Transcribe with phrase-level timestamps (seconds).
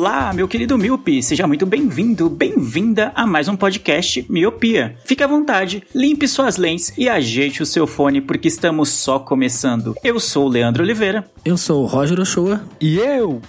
[0.00, 4.96] Olá, meu querido Miopi, seja muito bem-vindo, bem-vinda a mais um podcast Miopia.
[5.04, 9.94] Fique à vontade, limpe suas lentes e ajeite o seu fone porque estamos só começando.
[10.02, 11.30] Eu sou o Leandro Oliveira.
[11.44, 12.62] Eu sou o Roger Ochoa.
[12.80, 13.42] E eu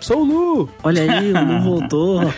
[0.00, 0.68] sou o Lu!
[0.82, 2.20] Olha aí, o Lu voltou.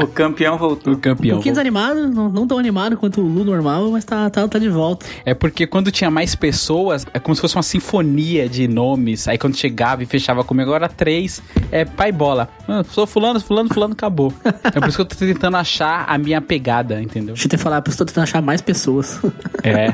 [0.00, 0.94] O campeão voltou.
[0.94, 1.34] O campeão.
[1.34, 4.58] Um pouquinho desanimado, não, não tão animado quanto o Lu normal, mas tá, tá, tá
[4.58, 5.04] de volta.
[5.24, 9.28] É porque quando tinha mais pessoas, é como se fosse uma sinfonia de nomes.
[9.28, 12.48] Aí quando chegava e fechava comigo, agora três, é pai bola.
[12.66, 14.32] Ah, sou fulano, fulano, fulano, acabou.
[14.44, 17.34] É por isso que eu tô tentando achar a minha pegada, entendeu?
[17.34, 19.20] Deixa eu te falar, eu estou tentando achar mais pessoas.
[19.62, 19.92] É.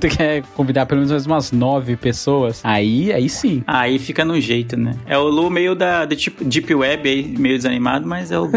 [0.00, 2.60] tu quer convidar pelo menos umas nove pessoas?
[2.64, 3.62] Aí, aí sim.
[3.64, 4.96] Aí fica no jeito, né?
[5.06, 8.44] É o Lu meio da, da tipo, Deep Web aí, meio desanimado, mas é o
[8.44, 8.52] Lu.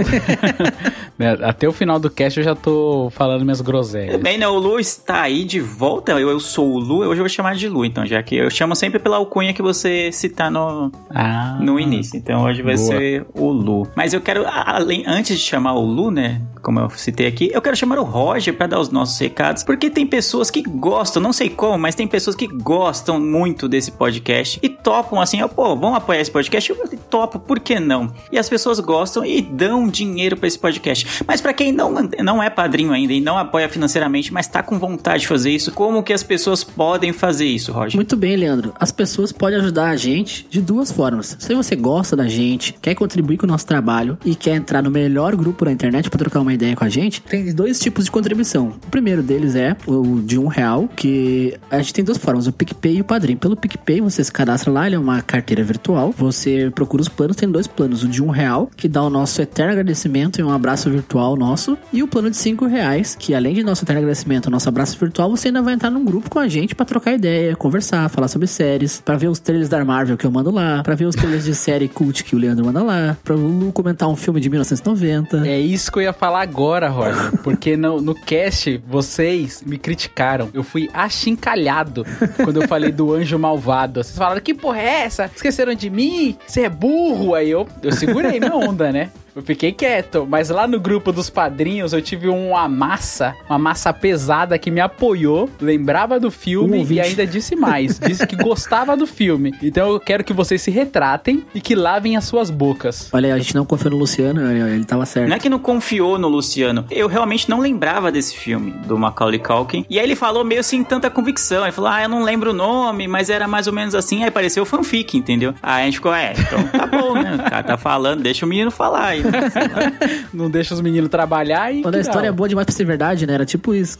[1.18, 4.22] Né, Até o final do cast eu já tô falando minhas groselhas.
[4.22, 4.48] Bem, né?
[4.48, 6.14] O Lu está aí de volta.
[6.14, 8.50] Eu, eu sou o Lu, hoje eu vou chamar de Lu, então, já que eu
[8.50, 11.58] chamo sempre pela alcunha que você citar no, Ah.
[11.62, 12.18] no início.
[12.18, 12.88] Então hoje vai Boa.
[12.88, 13.88] ser o Lu.
[13.96, 16.42] Mas eu quero, além, antes de chamar o Lu, né?
[16.62, 19.90] Como eu citei aqui, eu quero chamar o Roger para dar os nossos recados, porque
[19.90, 24.60] tem pessoas que gostam, não sei como, mas tem pessoas que gostam muito desse podcast
[24.62, 26.70] e topam assim, ó, pô, vamos apoiar esse podcast?
[26.70, 28.12] Eu topo, por que não?
[28.32, 31.24] E as pessoas gostam e dão dinheiro para esse podcast.
[31.28, 31.92] Mas para quem não,
[32.24, 35.72] não é padrinho ainda e não apoia financeiramente, mas tá com vontade de fazer isso,
[35.72, 37.96] como que as pessoas podem fazer isso, Roger?
[37.96, 38.74] Muito bem, Leandro.
[38.80, 41.36] As pessoas podem ajudar a gente de duas formas.
[41.40, 44.92] Se você gosta da gente, quer contribuir com o nosso trabalho e quer entrar no
[44.92, 48.12] melhor grupo da internet para trocar uma ideia com a gente, tem dois tipos de
[48.12, 48.74] contribuição.
[48.86, 52.54] O primeiro deles é o de um real, que a gente tem duas formas, o
[52.54, 53.36] PicPay e o Padrim.
[53.36, 56.14] Pelo PicPay, você se cadastra lá, ele é uma carteira virtual.
[56.18, 58.04] Você procura os planos, tem dois planos.
[58.04, 61.78] O de um real, que dá o nosso eterno agradecimento e um abraço virtual nosso.
[61.92, 65.30] E o plano de cinco reais, que além de nosso eterno agradecimento, nosso abraço virtual,
[65.30, 68.48] você ainda vai entrar num grupo com a gente pra trocar ideia, conversar, falar sobre
[68.48, 71.46] séries, pra ver os trailers da Marvel que eu mando lá, pra ver os trailers
[71.46, 74.50] de série cult que o Leandro manda lá, pra o Lu comentar um filme de
[74.50, 75.48] 1990.
[75.48, 77.38] É isso que eu ia falar agora, Roger.
[77.44, 80.50] Porque no, no cast, vocês me criticaram.
[80.54, 82.06] Eu fui achincalhado
[82.44, 84.04] quando eu falei do anjo malvado.
[84.04, 85.32] Vocês falaram, que porra é essa?
[85.36, 86.38] Esqueceram de mim?
[86.46, 86.99] Você é burro?
[87.36, 89.10] Aí eu, eu segurei minha onda, né?
[89.40, 93.94] Eu fiquei quieto, mas lá no grupo dos padrinhos eu tive uma massa, uma massa
[93.94, 97.00] pesada que me apoiou, lembrava do Um filme e ouvinte.
[97.00, 99.54] ainda disse mais, disse que gostava do filme.
[99.64, 103.10] Então eu quero que vocês se retratem e que lavem as suas bocas.
[103.14, 105.30] Olha, a gente não confiou no Luciano, ele ele tava certo.
[105.30, 106.86] Não é que não confiou no Luciano.
[106.92, 109.86] Eu realmente não lembrava desse filme, do Macaulay Culkin.
[109.90, 111.64] E aí ele falou meio sem tanta convicção.
[111.64, 114.22] Ele falou, ah, eu não lembro o nome, mas era mais ou menos assim.
[114.24, 115.54] Aí pareceu fanfic, entendeu?
[115.64, 117.36] Aí a gente ficou, é, então tá bom, né?
[117.36, 119.24] O cara tá falando, deixa o menino falar aí.
[120.34, 121.82] Não deixa os meninos trabalhar e.
[121.82, 123.34] Quando a história é boa demais pra ser verdade, né?
[123.34, 123.98] Era tipo isso.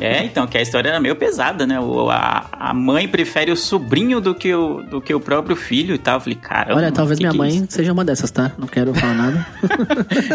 [0.00, 1.78] É, então, que a história era meio pesada, né?
[1.80, 5.94] O, a, a mãe prefere o sobrinho do que o, do que o próprio filho
[5.94, 6.16] e tal.
[6.16, 6.76] Eu falei, caramba.
[6.80, 7.66] Olha, talvez que minha que é mãe isso?
[7.70, 8.52] seja uma dessas, tá?
[8.58, 9.46] Não quero falar nada.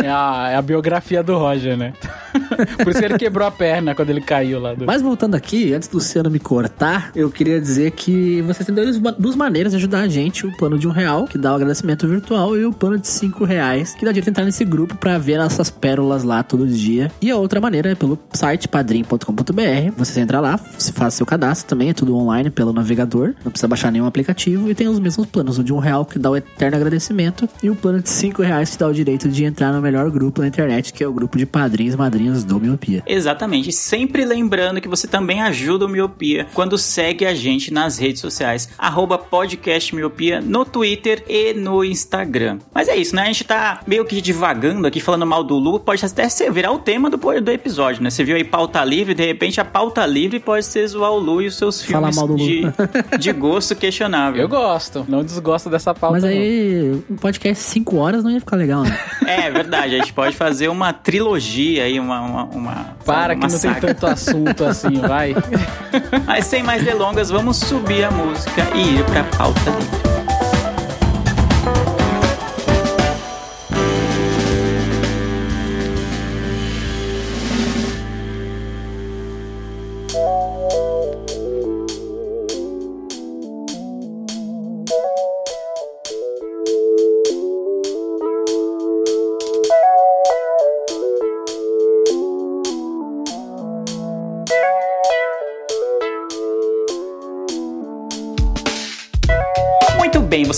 [0.04, 1.94] É a, é a biografia do Roger, né?
[2.84, 4.74] Por isso que ele quebrou a perna quando ele caiu lá.
[4.74, 4.86] Do...
[4.86, 9.00] Mas voltando aqui, antes do Luciano me cortar, eu queria dizer que você tem dois-
[9.18, 12.08] duas maneiras de ajudar a gente: o plano de um real, que dá o agradecimento
[12.08, 15.38] virtual, e o plano de cinco reais, que dá a entrar nesse grupo pra ver
[15.38, 17.12] nossas pérolas lá todo dia.
[17.22, 19.92] E a outra maneira é pelo site padrim.com.br.
[19.98, 23.68] Você entra lá, se faz seu cadastro também, é tudo online pelo navegador, não precisa
[23.68, 26.36] baixar nenhum aplicativo e tem os mesmos planos: o de um real, que dá o
[26.36, 29.82] eterno agradecimento, e o plano de cinco reais, que dá o direito de entrar no
[29.82, 33.04] melhor grupo da internet, que é o grupo de padrinhos madrinhas do Miopia.
[33.06, 33.72] Exatamente.
[33.72, 38.70] Sempre lembrando que você também ajuda o Miopia quando segue a gente nas redes sociais.
[38.78, 42.60] Arroba podcast Miopia no Twitter e no Instagram.
[42.74, 43.24] Mas é isso, né?
[43.24, 45.80] A gente tá meio que divagando aqui, falando mal do Lu.
[45.80, 48.10] Pode até ser, virar o tema do, do episódio, né?
[48.10, 51.42] Você viu aí pauta livre, de repente a pauta livre pode ser zoar o Lu
[51.42, 52.40] e os seus Falar filmes mal do Lu.
[52.40, 52.64] de,
[53.18, 54.42] de gosto questionável.
[54.42, 56.14] Eu gosto, não desgosto dessa pauta.
[56.14, 56.30] Mas não.
[56.30, 58.98] aí, um podcast 5 horas não ia ficar legal, né?
[59.26, 62.22] É verdade, a gente pode fazer uma trilogia aí, uma.
[62.22, 63.88] uma, uma Para sabe, que uma não tem saga.
[63.88, 65.34] tanto assunto assim, vai.
[66.26, 70.11] Mas sem mais delongas, vamos subir a música e ir pra pauta livre.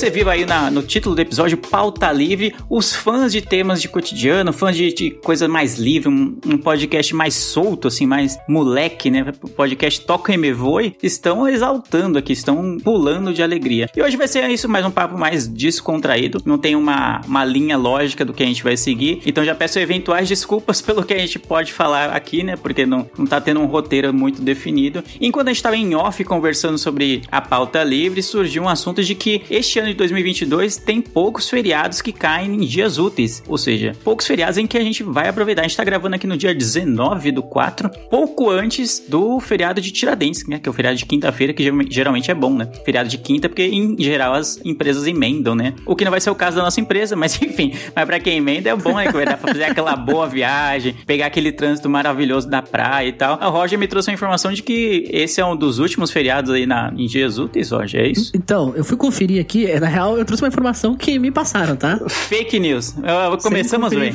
[0.03, 3.87] Você viu aí na- no título do episódio Pauta Livre, os fãs de temas de
[3.87, 9.09] cotidiano, fãs de, de coisa mais livre, um, um podcast mais solto, assim, mais moleque,
[9.09, 9.25] né?
[9.55, 13.89] Podcast Toca e Me Voe, estão exaltando aqui, estão pulando de alegria.
[13.95, 17.77] E hoje vai ser isso, mais um papo mais descontraído, não tem uma, uma linha
[17.77, 21.17] lógica do que a gente vai seguir, então já peço eventuais desculpas pelo que a
[21.17, 22.57] gente pode falar aqui, né?
[22.57, 25.01] Porque não, não tá tendo um roteiro muito definido.
[25.21, 29.15] Enquanto a gente tava em off conversando sobre a pauta livre, surgiu um assunto de
[29.15, 33.93] que este ano de 2022 tem poucos feriados que caem em dias úteis, ou seja,
[34.03, 35.61] poucos feriados em que a gente vai aproveitar.
[35.61, 39.91] A gente tá gravando aqui no dia 19 do 4, pouco antes do feriado de
[39.91, 40.59] Tiradentes, né?
[40.59, 42.69] Que é o feriado de quinta-feira, que geralmente- é bom, né?
[42.85, 45.73] Feriado de quinta, porque em geral as empresas emendam, né?
[45.85, 48.37] O que não vai ser o caso da nossa empresa, mas enfim, mas pra quem
[48.37, 49.07] emenda é bom, né?
[49.07, 53.13] Que vai dar pra fazer aquela boa viagem, pegar aquele trânsito maravilhoso da praia e
[53.13, 53.37] tal.
[53.41, 56.65] A Roger me trouxe a informação de que esse é um dos últimos feriados aí
[56.65, 58.31] na, em dias úteis, Roger, é isso?
[58.35, 61.75] Então, eu fui conferir aqui, é, na real, eu trouxe uma informação que me passaram,
[61.75, 61.99] tá?
[62.07, 62.95] Fake news.
[63.41, 64.13] Começamos bem.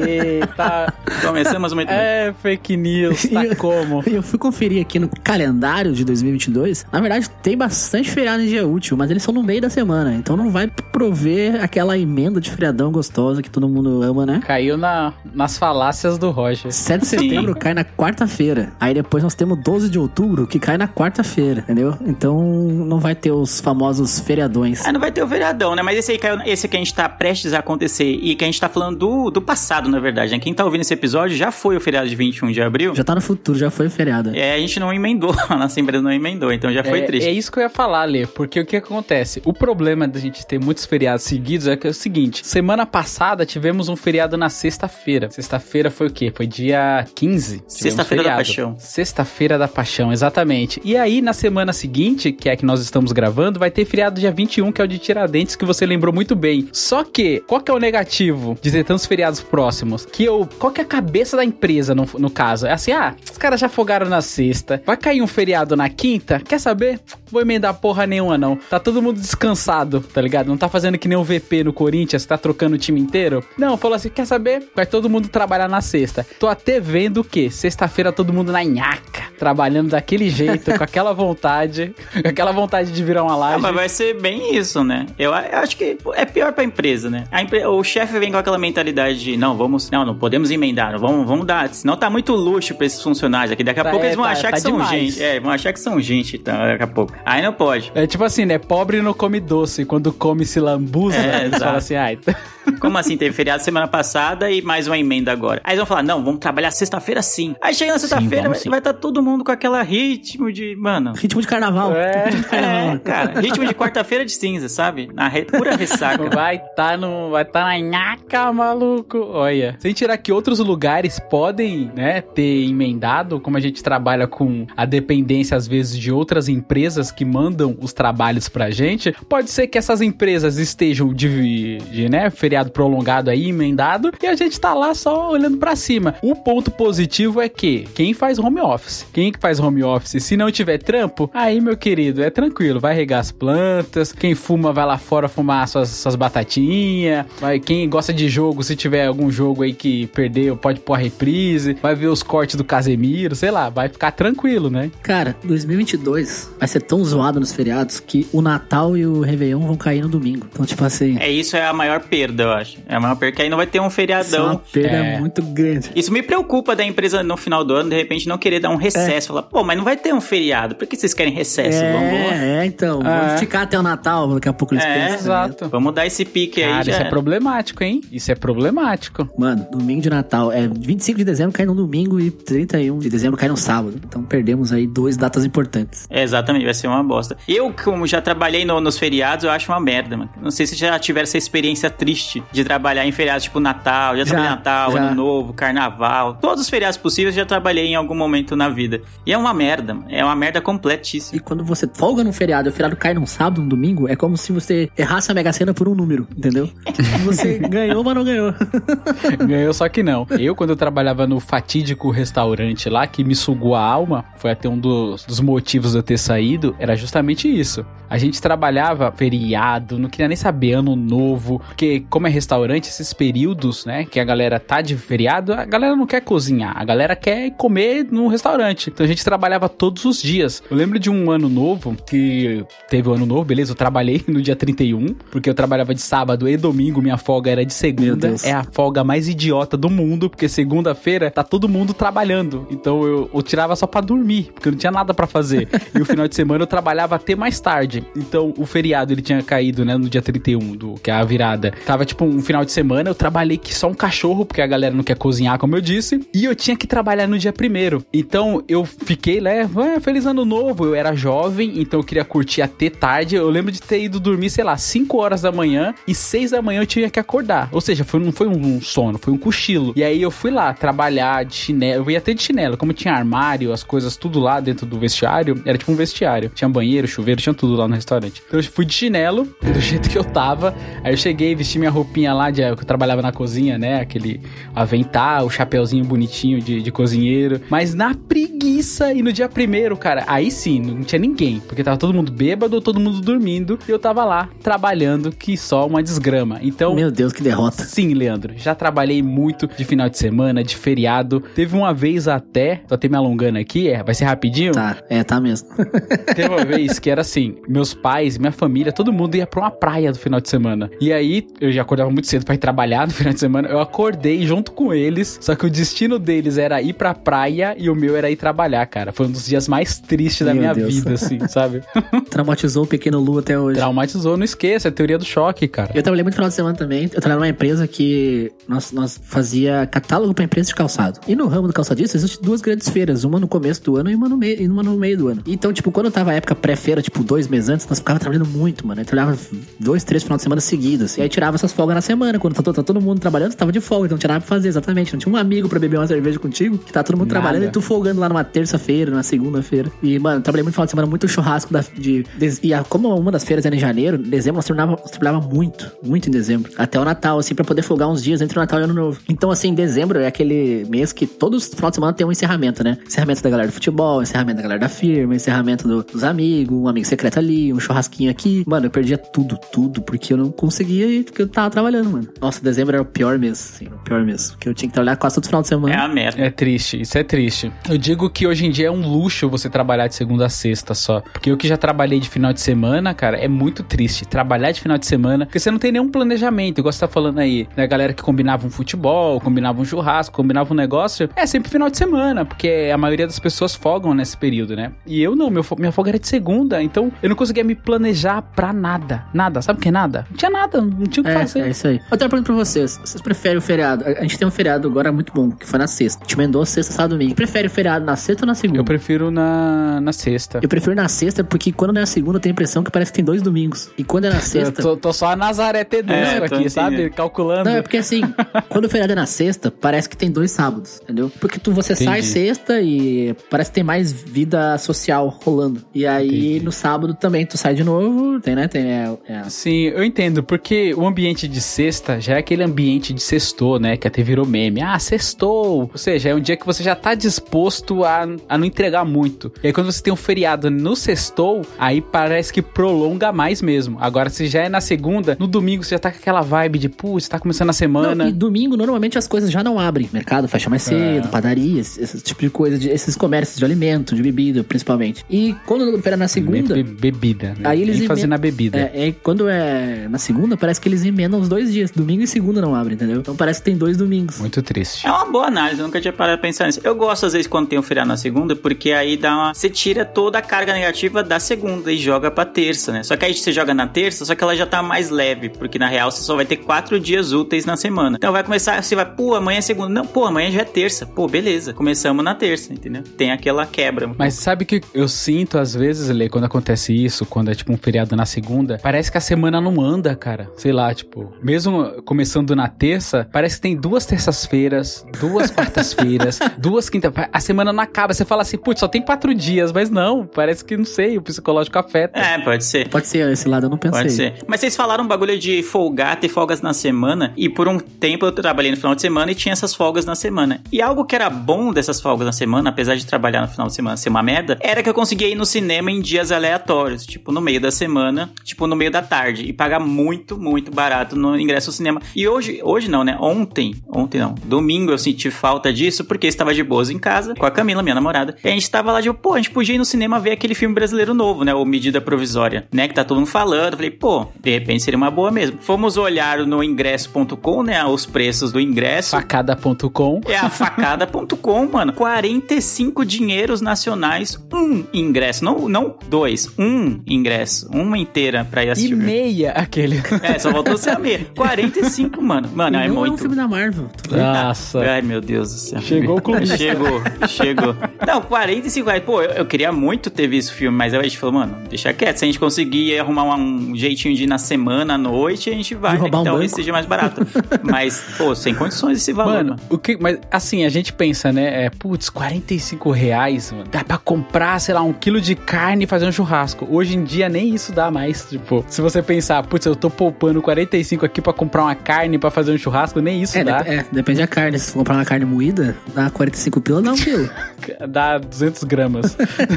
[0.00, 0.92] Eita.
[1.24, 1.96] Começamos muito bem.
[1.98, 4.02] É, fake news, E tá eu- como?
[4.16, 6.86] Eu fui conferir aqui no calendário de 2022.
[6.90, 10.14] Na verdade, tem bastante feriado em dia útil, mas eles são no meio da semana.
[10.14, 14.40] Então não vai prover aquela emenda de feriadão gostosa que todo mundo ama, né?
[14.46, 16.72] Caiu na, nas falácias do Roger.
[16.72, 18.72] 7 de setembro cai na quarta-feira.
[18.80, 21.94] Aí depois nós temos 12 de outubro, que cai na quarta-feira, entendeu?
[22.06, 24.85] Então não vai ter os famosos feriadões.
[24.86, 25.82] Ah, não vai ter o vereadão, né?
[25.82, 28.46] Mas esse aí caiu, esse que a gente tá prestes a acontecer e que a
[28.46, 30.38] gente tá falando do, do passado, na verdade, né?
[30.38, 32.94] Quem tá ouvindo esse episódio já foi o feriado de 21 de abril.
[32.94, 34.30] Já tá no futuro, já foi feriado.
[34.32, 37.26] É, a gente não emendou, a nossa empresa não emendou, então já foi é, triste.
[37.26, 39.42] é isso que eu ia falar, Lê, porque o que acontece?
[39.44, 43.44] O problema da gente ter muitos feriados seguidos é que é o seguinte: semana passada
[43.44, 45.28] tivemos um feriado na sexta-feira.
[45.32, 46.32] Sexta-feira foi o quê?
[46.32, 47.56] Foi dia 15.
[47.56, 48.36] tivemos Sexta-feira da.
[48.36, 48.76] Paixão.
[48.78, 50.80] Sexta-feira da Paixão, exatamente.
[50.84, 54.30] E aí, na semana seguinte, que é que nós estamos gravando, vai ter feriado dia
[54.30, 56.68] 21, que é o de Tiradentes, que você lembrou muito bem.
[56.70, 60.04] Só que, qual que é o negativo de ter tantos feriados próximos?
[60.04, 60.46] Que eu.
[60.58, 62.66] Qual que é a cabeça da empresa, no, no caso?
[62.66, 66.40] É assim, ah, os caras já folgaram na sexta, vai cair um feriado na quinta,
[66.46, 67.00] quer saber?
[67.32, 68.56] Vou emendar porra nenhuma, não.
[68.56, 70.46] Tá todo mundo descansado, tá ligado?
[70.48, 73.42] Não tá fazendo que nem o VP no Corinthians, tá trocando o time inteiro.
[73.56, 74.68] Não, falou assim, quer saber?
[74.76, 76.26] Vai todo mundo trabalhar na sexta.
[76.38, 77.50] Tô até vendo o quê?
[77.50, 83.02] Sexta-feira todo mundo na nhaca, trabalhando daquele jeito, com aquela vontade, com aquela vontade de
[83.04, 83.62] virar uma Ah, laje.
[83.62, 85.06] mas vai ser bem isso, né?
[85.18, 87.24] Eu, eu acho que é pior pra empresa, né?
[87.30, 90.92] A empre- o chefe vem com aquela mentalidade de, não, vamos, não, não podemos emendar,
[90.92, 93.62] não, vamos, vamos dar, senão tá muito luxo pra esses funcionários aqui.
[93.64, 94.90] Daqui a Tá, pouco é, eles vão tá- achar tá que são demais.
[94.90, 95.22] gente.
[95.22, 97.12] É, vão achar que são gente, então, daqui a pouco.
[97.24, 97.90] Aí não pode.
[97.94, 98.58] É tipo assim, né?
[98.58, 99.84] Pobre não come doce.
[99.84, 101.58] Quando come se lambuza, É, exato.
[101.64, 102.34] falam assim, ai, tá-
[102.80, 103.16] Como assim?
[103.16, 105.60] Teve feriado semana passada e mais uma emenda agora.
[105.64, 107.54] Aí eles vão falar, não, vamos trabalhar sexta-feira sim.
[107.60, 111.12] Aí chega na sexta-feira, vai estar todo mundo com aquela ritmo de, mano...
[111.14, 111.94] Ritmo de carnaval.
[111.94, 112.24] É.
[112.26, 112.94] Ritmo de carnaval.
[112.94, 115.08] É, cara, ritmo de quarta-feira de cinza, sabe?
[115.12, 115.44] Na re...
[115.44, 116.28] pura ressaca.
[116.28, 117.30] Vai tá no.
[117.30, 119.18] Vai tá na nhaca, maluco.
[119.18, 119.76] Olha.
[119.78, 124.84] Sem tirar que outros lugares podem, né, ter emendado, como a gente trabalha com a
[124.84, 129.14] dependência, às vezes, de outras empresas que mandam os trabalhos pra gente.
[129.28, 134.34] Pode ser que essas empresas estejam de, de né, feriado prolongado aí, emendado, e a
[134.34, 136.14] gente tá lá só olhando pra cima.
[136.22, 140.36] O ponto positivo é que quem faz home office, quem que faz home office, se
[140.36, 144.86] não tiver trampo, aí, meu querido, é tranquilo, vai regar as plantas, quem fuma vai
[144.86, 149.62] lá fora fumar suas, suas batatinhas, vai, quem gosta de jogo, se tiver algum jogo
[149.62, 153.68] aí que perdeu, pode pôr a reprise, vai ver os cortes do Casemiro, sei lá,
[153.68, 154.90] vai ficar tranquilo, né?
[155.02, 159.76] Cara, 2022 vai ser tão zoado nos feriados que o Natal e o Réveillon vão
[159.76, 160.46] cair no domingo.
[160.52, 162.78] Então, tipo assim, É isso, é a maior perda, eu acho.
[162.88, 164.60] É a maior perda, que aí não vai ter um isso é uma feriadão.
[164.72, 165.18] perda É.
[165.20, 165.90] muito grande.
[165.94, 168.76] Isso me preocupa da empresa no final do ano, de repente, não querer dar um
[168.76, 169.28] recesso.
[169.28, 170.74] Falar, pô, mas não vai ter um feriado.
[170.74, 171.78] Por que vocês querem recesso?
[171.80, 173.00] Vamos, É, é, então.
[173.04, 173.34] Ah, Vamos é.
[173.34, 175.08] esticar até o Natal, daqui a pouco eles É, pensam.
[175.10, 175.14] né?
[175.16, 175.68] Exato.
[175.68, 176.70] vamos dar esse pique aí.
[176.70, 178.00] Cara, isso é problemático, hein?
[178.10, 179.28] Isso é problemático.
[179.38, 180.50] Mano, domingo de Natal.
[180.52, 184.00] É 25 de dezembro cai no domingo e 31 de dezembro cai no sábado.
[184.06, 186.06] Então perdemos aí duas datas importantes.
[186.10, 187.36] É, exatamente, vai ser uma bosta.
[187.48, 190.30] Eu, como já trabalhei no- nos feriados, eu acho uma merda, mano.
[190.40, 194.24] Não sei se já tiveram essa experiência triste de trabalhar em feriados tipo Natal, já,
[194.24, 194.98] Já, trabalhei Natal, já.
[195.00, 196.34] Ano Novo, Carnaval.
[196.34, 199.00] Todos os feriados possíveis eu já trabalhei em algum momento na vida.
[199.24, 201.36] E é uma merda, é uma merda completíssima.
[201.36, 204.16] E quando você folga num feriado e o feriado cai num sábado, num domingo, é
[204.16, 206.68] como se você errasse a Mega Sena por um número, entendeu?
[207.24, 208.54] você ganhou, mas não ganhou.
[209.46, 210.26] Ganhou, só que não.
[210.38, 214.68] Eu, quando eu trabalhava no fatídico restaurante lá, que me sugou a alma, foi até
[214.68, 217.84] um dos, dos motivos de eu ter saído, era justamente isso.
[218.08, 222.88] A gente trabalhava feriado, não queria nem saber ano novo, porque como como é restaurante,
[222.88, 226.84] esses períodos, né, que a galera tá de feriado, a galera não quer cozinhar, a
[226.84, 228.90] galera quer comer no restaurante.
[228.90, 230.62] Então a gente trabalhava todos os dias.
[230.70, 234.42] Eu lembro de um ano novo, que teve o ano novo, beleza, eu trabalhei no
[234.42, 238.34] dia 31, porque eu trabalhava de sábado e domingo, minha folga era de segunda.
[238.42, 242.66] É a folga mais idiota do mundo, porque segunda-feira tá todo mundo trabalhando.
[242.70, 245.68] Então eu, eu tirava só pra dormir, porque eu não tinha nada pra fazer.
[245.94, 248.04] e o final de semana eu trabalhava até mais tarde.
[248.16, 251.72] Então o feriado ele tinha caído, né, no dia 31, do, que é a virada.
[251.84, 254.94] Tava tipo um final de semana, eu trabalhei que só um cachorro, porque a galera
[254.94, 256.26] não quer cozinhar, como eu disse.
[256.32, 258.04] E eu tinha que trabalhar no dia primeiro.
[258.12, 260.84] Então eu fiquei, né, "Ah, feliz ano novo.
[260.84, 263.36] Eu era jovem, então eu queria curtir até tarde.
[263.36, 266.62] Eu lembro de ter ido dormir, sei lá, 5 horas da manhã e 6 da
[266.62, 267.68] manhã eu tinha que acordar.
[267.72, 269.92] Ou seja, foi, não foi um sono, foi um cochilo.
[269.96, 272.04] E aí eu fui lá trabalhar de chinelo.
[272.04, 275.60] Eu ia até de chinelo, como tinha armário, as coisas tudo lá dentro do vestiário.
[275.64, 276.50] Era tipo um vestiário.
[276.54, 278.42] Tinha banheiro, chuveiro, tinha tudo lá no restaurante.
[278.46, 280.74] Então eu fui de chinelo, do jeito que eu tava.
[281.02, 284.00] Aí eu cheguei, vesti minha roupinha lá, de, que eu trabalhava na cozinha, né?
[284.00, 284.40] Aquele
[284.74, 287.60] avental, o chapeuzinho bonitinho de, de cozinheiro.
[287.68, 291.60] Mas na preguiça e no dia primeiro, cara, aí sim, não tinha ninguém.
[291.60, 293.78] Porque tava todo mundo bêbado, todo mundo dormindo.
[293.88, 296.58] E eu tava lá trabalhando, que só uma desgrama.
[296.62, 296.94] Então.
[296.94, 297.82] Meu Deus, que derrota.
[297.84, 298.54] Sim, Leandro.
[298.56, 301.40] Já trabalhei muito de final de semana, de feriado.
[301.54, 304.72] Teve uma vez até, tô até me alongando aqui, é, vai ser rapidinho.
[304.72, 305.68] Tá, é, tá mesmo.
[306.34, 309.70] Teve uma vez que era assim: meus pais, minha família, todo mundo ia pra uma
[309.70, 310.90] praia no final de semana.
[311.00, 313.68] E aí, eu já acordava muito cedo pra ir trabalhar no final de semana.
[313.68, 317.88] Eu acordei junto com eles, só que o destino deles era ir pra praia e
[317.88, 319.12] o meu era ir trabalhar, cara.
[319.12, 320.94] Foi um dos dias mais tristes da Meu minha Deus.
[320.94, 321.82] vida, assim, sabe?
[322.30, 323.78] Traumatizou o pequeno Lu até hoje.
[323.78, 325.90] Traumatizou, não esqueça, é a teoria do choque, cara.
[325.94, 327.04] Eu trabalhei muito final de semana também.
[327.04, 331.20] Eu trabalhava numa empresa que nós, nós fazia catálogo pra empresa de calçado.
[331.26, 334.14] E no ramo do calçadista existem duas grandes feiras, uma no começo do ano e
[334.14, 335.42] uma no meio, e uma no meio do ano.
[335.46, 338.86] Então, tipo, quando tava a época pré-feira, tipo, dois meses antes, nós ficava trabalhando muito,
[338.86, 339.00] mano.
[339.00, 339.38] Eu trabalhava
[339.78, 341.16] dois, três final de semana seguidos.
[341.18, 342.38] E aí tirava essas folgas na semana.
[342.38, 344.48] Quando tá, tá todo mundo trabalhando, você tava de folga, então não tinha nada pra
[344.48, 345.12] fazer, exatamente.
[345.12, 347.40] Não tinha um amigo pra beber uma cerveja contigo, que tá todo mundo Nada.
[347.40, 349.90] trabalhando e tu folgando lá numa terça-feira, numa segunda-feira.
[350.02, 353.14] E, mano, trabalhei muito final de semana, muito churrasco da, de, de- E a- como
[353.14, 356.32] uma das feiras era em janeiro, em dezembro nós trabalhava, nós trabalhava muito, muito em
[356.32, 356.72] dezembro.
[356.78, 358.94] Até o Natal, assim, pra poder folgar uns dias entre o Natal e o Ano
[358.94, 359.20] Novo.
[359.28, 362.82] Então, assim, dezembro é aquele mês que todos os final de semana tem um encerramento,
[362.82, 362.96] né?
[363.06, 366.88] Encerramento da galera do futebol, encerramento da galera da firma, encerramento do- dos amigos, um
[366.88, 368.64] amigo secreto ali, um churrasquinho aqui.
[368.66, 372.28] Mano, eu perdia tudo, tudo, porque eu não conseguia ir, porque eu tava trabalhando, mano.
[372.40, 374.50] Nossa, dezembro era o pior mês, assim, o pior mês.
[374.52, 375.94] Porque eu tinha que trabalhar quase todo final de semana.
[375.94, 376.40] É a merda.
[376.42, 377.72] É triste, isso é triste.
[377.88, 380.94] Eu digo que hoje em dia é um luxo você trabalhar de segunda a sexta
[380.94, 381.20] só.
[381.32, 384.26] Porque eu que já trabalhei de final de semana, cara, é muito triste.
[384.26, 387.38] Trabalhar de final de semana, porque você não tem nenhum planejamento, igual você tá falando
[387.38, 387.86] aí, né?
[387.86, 391.28] Galera que combinava um futebol, combinava um churrasco, combinava um negócio.
[391.36, 394.92] É sempre final de semana, porque a maioria das pessoas folgam nesse período, né?
[395.06, 397.74] E eu não, meu, fo- minha folga era de segunda, então eu não conseguia me
[397.74, 399.24] planejar pra nada.
[399.32, 400.26] Nada, sabe o que é nada?
[400.30, 401.55] Não tinha nada, não tinha o que É, fazer.
[401.60, 402.00] É isso aí.
[402.10, 402.98] Eu tenho uma pergunta pra vocês.
[403.04, 404.04] Vocês preferem o feriado?
[404.06, 406.20] A gente tem um feriado agora muito bom, que foi na sexta.
[406.22, 407.34] A gente emendou sexta, sábado e domingo.
[407.34, 408.80] Prefere o feriado na sexta ou na segunda?
[408.80, 410.60] Eu prefiro na, na sexta.
[410.62, 412.90] Eu prefiro na sexta porque quando não é a segunda, eu tenho a impressão que
[412.90, 413.90] parece que tem dois domingos.
[413.98, 414.82] E quando é na Eu sexta.
[414.82, 416.94] tô, tô só a Nazaré Tedesco É, aqui, sabe?
[416.96, 417.14] entendendo.
[417.14, 417.70] Calculando.
[417.70, 418.20] Não, é porque assim,
[418.68, 421.30] quando o feriado é na sexta, parece que tem dois sábados, entendeu?
[421.40, 422.26] Porque tu, você sai Entendi.
[422.26, 425.84] sexta e parece que tem mais vida social rolando.
[425.94, 426.64] E aí Entendi.
[426.64, 428.68] no sábado também tu sai de novo, tem, né?
[428.68, 433.12] Tem, é, é, Sim, eu entendo, porque o ambiente de sexta já é aquele ambiente
[433.12, 433.96] de sextou, né?
[433.96, 434.80] Que até virou meme.
[434.82, 435.90] Ah, sextou!
[435.92, 439.52] Ou seja, é um dia que você já tá disposto a, a não entregar muito.
[439.62, 443.98] E aí quando você tem um feriado no sextou, aí parece que prolonga mais mesmo.
[444.00, 446.88] Agora, se já é na segunda, no domingo você já tá com aquela vibe de,
[446.88, 448.14] putz, tá começando a semana.
[448.24, 450.08] Não, e domingo, normalmente as coisas já não abrem.
[450.12, 451.30] Mercado fecha mais cedo, É.
[451.30, 455.24] padarias, esse tipo de coisa, de- esses comércios de alimento, de bebida, principalmente.
[455.30, 456.74] E quando feriado é na segunda.
[456.74, 457.68] Be- bebida, né?
[457.68, 458.78] Aí eles emen- na bebida.
[458.78, 461.90] É, é, quando é na segunda, parece que eles emendam os dois dias.
[461.90, 463.20] Domingo e segunda não abrem, entendeu?
[463.20, 464.38] Então parece que tem dois domingos.
[464.38, 465.06] Muito triste.
[465.06, 466.80] É uma boa análise, eu nunca tinha parado pra pensar nisso.
[466.82, 469.54] Eu gosto, às vezes, quando tem um feriado na segunda, porque aí dá uma.
[469.54, 473.02] Você tira toda a carga negativa da segunda e joga pra terça, né?
[473.02, 475.78] Só que aí você joga na terça, só que ela já tá mais leve, porque
[475.78, 478.16] na real você só vai ter quatro dias úteis na semana.
[478.16, 479.88] Então vai começar, você vai, pô, amanhã é segunda.
[479.88, 481.06] Não, pô, amanhã já é terça.
[481.06, 481.72] Pô, beleza.
[481.72, 483.02] Começamos na terça, entendeu?
[483.16, 484.10] Tem aquela quebra.
[484.16, 487.76] Mas sabe que eu sinto às vezes, Lê, quando acontece isso, quando é tipo um
[487.76, 490.50] feriado na segunda, parece que a semana não anda, cara.
[490.56, 496.88] Sei lá, tipo, mesmo começando na terça, parece que tem duas terças-feiras, duas quartas-feiras, duas
[496.88, 499.90] quinta A semana não acaba acaba, você fala assim, putz, só tem quatro dias, mas
[499.90, 502.18] não, parece que, não sei, o psicológico afeta.
[502.18, 502.88] É, pode ser.
[502.88, 504.02] Pode ser, esse lado eu não pensei.
[504.02, 504.34] Pode ser.
[504.46, 507.32] Mas vocês falaram um bagulho de folgar, ter folgas na semana.
[507.36, 510.14] E por um tempo eu trabalhei no final de semana e tinha essas folgas na
[510.14, 510.60] semana.
[510.70, 513.74] E algo que era bom dessas folgas na semana, apesar de trabalhar no final de
[513.74, 517.06] semana ser uma merda, era que eu conseguia ir no cinema em dias aleatórios.
[517.06, 519.44] Tipo, no meio da semana, tipo, no meio da tarde.
[519.44, 522.00] E pagar muito, muito barato no ingresso ao cinema.
[522.14, 523.16] E hoje, hoje não, né?
[523.20, 524.34] Ontem, ontem não.
[524.44, 527.94] Domingo eu senti falta disso porque estava de boas em casa com a Camila, minha
[527.94, 528.36] namorada.
[528.42, 530.54] E a gente tava lá, tipo, pô, a gente podia ir no cinema ver aquele
[530.54, 531.54] filme brasileiro novo, né?
[531.54, 532.88] O Medida Provisória, né?
[532.88, 533.74] Que tá todo mundo falando.
[533.76, 535.58] Falei, pô, de repente seria uma boa mesmo.
[535.60, 537.84] Fomos olhar no ingresso.com, né?
[537.84, 539.10] Os preços do ingresso.
[539.10, 540.20] Facada.com.
[540.26, 541.92] É a facada.com, mano.
[541.92, 545.44] 45 dinheiros nacionais, um ingresso.
[545.44, 547.68] Não, não dois, um ingresso.
[547.72, 549.04] Uma inteira pra ir E assistir filme.
[549.04, 550.00] meia aquele.
[550.22, 551.26] É, só voltou ser a meia.
[551.36, 552.48] 45, mano.
[552.54, 553.18] Mano, é não é um muito.
[553.18, 553.88] filme da Marvel.
[554.10, 554.80] Nossa.
[554.80, 555.80] Ai, meu Deus do céu.
[555.80, 556.56] Chegou o clubista.
[556.56, 557.76] Chegou, chegou.
[558.06, 559.02] Não, 45 reais.
[559.04, 561.56] Pô, eu, eu queria muito ter visto o filme, mas aí a gente falou, mano,
[561.68, 562.16] deixa quieto.
[562.16, 565.52] Se a gente conseguir arrumar um, um jeitinho de ir na semana, à noite, a
[565.52, 566.04] gente vai, né?
[566.04, 566.56] um talvez banco.
[566.56, 567.26] seja mais barato.
[567.62, 569.46] mas, pô, sem condições esse valor, mano.
[569.50, 571.66] Mano, o que, mas assim, a gente pensa, né?
[571.66, 573.64] É, putz, 45 reais, mano.
[573.70, 576.66] Dá pra comprar, sei lá, um quilo de carne e fazer um churrasco.
[576.70, 578.26] Hoje em dia nem isso dá mais.
[578.28, 582.30] Tipo, se você pensar, putz, eu tô poupando 45 aqui pra comprar uma carne pra
[582.30, 583.58] fazer um churrasco, nem isso É, dá.
[583.62, 584.58] dep- é, depende da carne.
[584.58, 587.28] Se for comprar uma carne moída, dá 45 pila, não, quilo.
[587.88, 589.16] Dá 200 gramas.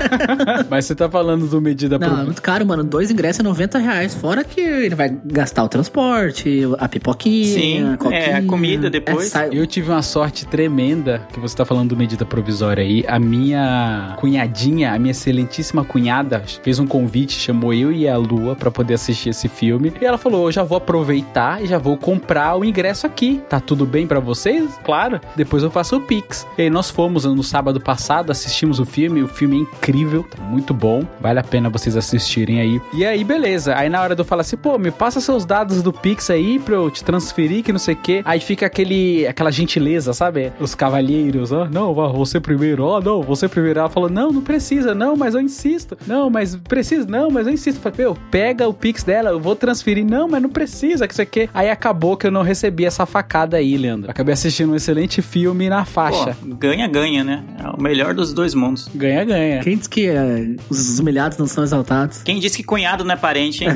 [0.69, 2.83] mas você tá falando do medida Não, é pro- muito caro, mano.
[2.83, 4.15] Dois ingressos é 90 reais.
[4.15, 8.19] Fora que ele vai gastar o transporte, a pipoquinha, Sim, a coquinha.
[8.19, 9.27] é, a comida depois.
[9.27, 13.03] É, sai- Eu tive uma sorte tremenda que você tá falando do medida provisória aí.
[13.07, 18.55] A minha cunhadinha, a minha excelentíssima cunhada, fez um convite, chamou eu e a Lua
[18.55, 19.93] pra poder assistir esse filme.
[20.01, 21.18] E ela falou: Eu já vou aproveitar
[21.61, 23.41] e já vou comprar o ingresso aqui.
[23.49, 24.69] Tá tudo bem pra vocês?
[24.83, 25.19] Claro.
[25.35, 26.47] Depois eu faço o Pix.
[26.57, 29.23] E aí nós fomos no sábado passado, assistimos o filme.
[29.23, 31.03] O filme é incrível, tá muito bom.
[31.19, 32.81] Vale a pena vocês assistirem aí.
[32.93, 33.75] E aí, beleza.
[33.75, 36.75] Aí na hora eu falar assim, pô, me passa seus dados do Pix aí pra
[36.75, 38.21] eu te transferir, que não sei o quê.
[38.25, 40.51] Aí fica aquele, aquela gentileza, sabe?
[40.59, 43.79] Os cavalheiros, ó, não, vá, você primeiro, ó, não, você primeiro.
[43.79, 45.97] Ela falou, não, não precisa, não, mas eu insisto.
[46.05, 47.77] Não, mas precisa, não, mas eu insisto.
[47.77, 50.05] Eu falei, meu, pega o Pix dela, eu vou transferir.
[50.05, 51.50] Não, mas não precisa, que isso aqui.
[51.54, 54.10] Aí acabou que eu não recebi essa facada aí, Leandro.
[54.10, 56.38] Acabei assistindo um excelente filme na faixa.
[56.39, 57.44] Pô, ganha, ganha, né?
[57.62, 58.88] É o melhor dos dois mundos.
[58.96, 59.60] Ganha, ganha.
[59.62, 62.22] Quem diz que é, os humilhados não são exaltados?
[62.24, 63.72] Quem disse que cunhado não é parente, hein?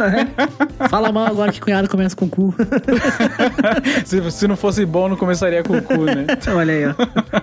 [0.88, 2.54] Fala mal agora que cunhado começa com cu.
[4.04, 6.26] se, se não fosse bom, não começaria com o cu, né?
[6.54, 6.94] Olha aí, ó.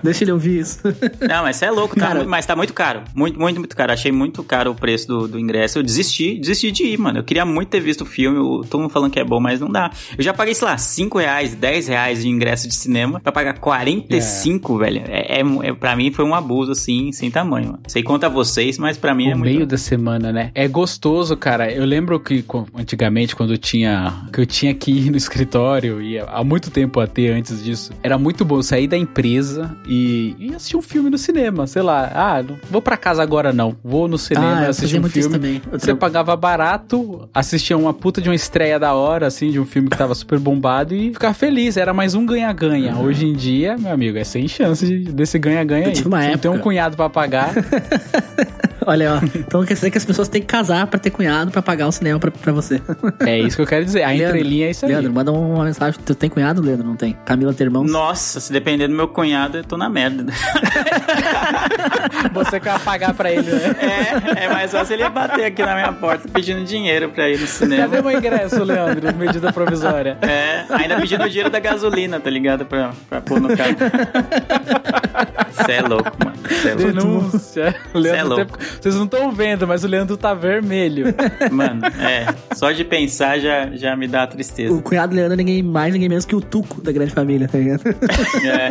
[0.02, 0.80] Deixa ele ouvir isso.
[1.28, 3.02] Não, mas você é louco, tá Cara- muito- mas tá muito caro.
[3.14, 3.92] Muito, muito, muito caro.
[3.92, 5.78] Achei muito caro o preço do, do ingresso.
[5.78, 7.18] Eu desisti, desisti de ir, mano.
[7.18, 8.38] Eu queria muito ter visto o filme.
[8.38, 9.90] o- Todo mundo falando que é bom, mas não dá.
[10.16, 13.58] Eu já paguei, sei lá, 5 reais, 10 reais de ingresso de cinema pra pagar
[13.58, 15.02] 45, velho.
[15.08, 17.80] É, é, é, pra mim foi um abuso, assim, sem tamanho, mano.
[17.86, 19.52] Sei quanto a vocês, mas pra mim é o muito.
[19.52, 20.50] meio da semana, né?
[20.54, 21.70] É gostoso, cara.
[21.70, 26.18] Eu lembro que antigamente, quando eu tinha que eu tinha que ir no escritório, e
[26.18, 30.76] há muito tempo até antes disso, era muito bom sair da empresa e, e assistir
[30.76, 31.66] um filme no cinema.
[31.66, 33.76] Sei lá, ah, não vou pra casa agora não.
[33.82, 35.62] Vou no cinema Ah, assistir um filme.
[35.70, 39.88] Você pagava barato, assistia uma puta de uma estreia da hora, assim, de um filme
[39.88, 41.76] que tava super bombado e ficava feliz.
[41.76, 42.96] Era mais um ganha-ganha.
[42.96, 46.02] Hoje em dia, meu amigo, é sem chance de- desse ganha-ganha aí.
[46.04, 47.52] uma Você não tem um época- cunhado pra pagar.
[48.88, 49.20] Olha, ó.
[49.38, 51.92] Então quer dizer que as pessoas têm que casar pra ter cunhado pra pagar o
[51.92, 52.80] cinema pra, pra você.
[53.20, 54.02] é isso que eu quero dizer.
[54.02, 54.92] A Leandro, entrelinha é isso aí.
[54.92, 56.00] Leandro, manda uma mensagem.
[56.04, 56.86] Tu tem cunhado, Leandro?
[56.86, 57.14] Não tem?
[57.26, 57.90] Camila tem irmãos?
[57.90, 60.24] Nossa, se depender do meu cunhado, eu tô na merda.
[62.32, 63.76] Você quer pagar pra ele, né?
[63.78, 67.46] É, é mais fácil ele bater aqui na minha porta pedindo dinheiro pra ir no
[67.46, 67.88] cinema.
[67.88, 69.14] Cadê meu ingresso, Leandro?
[69.16, 70.16] Medida provisória.
[70.22, 72.64] É, ainda pedindo o dinheiro da gasolina, tá ligado?
[72.64, 73.76] Pra, pra pôr no carro.
[75.52, 76.38] Você é louco, mano.
[76.62, 76.92] Cê é louco.
[76.92, 77.74] Denúncia.
[77.92, 78.58] O Leandro louco.
[78.58, 81.14] tem- Vocês não estão vendo, mas o Leandro tá vermelho.
[81.50, 82.26] Mano, é.
[82.54, 84.72] Só de pensar já, já me dá tristeza.
[84.72, 87.58] O cunhado Leandro é ninguém mais, ninguém menos que o Tuco da grande família, tá
[87.58, 87.82] ligado?
[88.44, 88.68] É,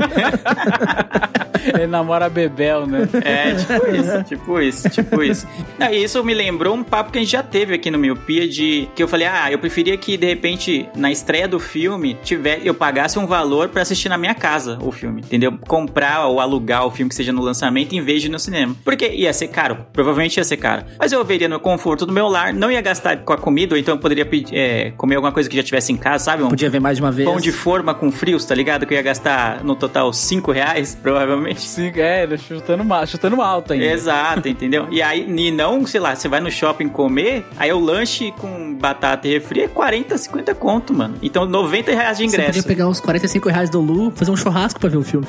[1.74, 3.08] Ele namora a Bebel, né?
[3.24, 5.48] é, tipo isso, tipo isso, tipo isso.
[5.78, 8.48] Não, e isso me lembrou um papo que a gente já teve aqui no Miopia
[8.48, 12.62] de que eu falei, ah, eu preferia que de repente na estreia do filme tiver,
[12.64, 15.58] eu pagasse um valor pra assistir na minha casa o filme, entendeu?
[15.68, 18.76] Comprar ou alugar o filme que seja no lançamento em vez de ir no cinema.
[18.84, 20.84] Porque ia ser caro, provavelmente ia ser caro.
[21.00, 23.80] Mas eu veria no conforto do meu lar, não ia gastar com a comida, ou
[23.80, 26.44] então eu poderia pedir, é, comer alguma coisa que já tivesse em casa, sabe?
[26.44, 27.28] Um Podia ver mais de uma vez.
[27.28, 28.86] pão de forma com frios, tá ligado?
[28.86, 31.62] Que eu ia gastar no total 5 reais, provavelmente.
[31.62, 33.86] Sim, é, chutando, chutando alto ainda.
[33.86, 34.88] Exato, entendeu?
[34.92, 38.76] E aí, e não, sei lá, você vai no shopping comer, aí o lanche com
[38.76, 41.16] batata e refri é 40, 50 conto, mano.
[41.24, 42.68] Então, 90 reais de Você podia ingresso.
[42.68, 45.26] pegar os 45 reais do Lu, fazer um churrasco pra ver o filme.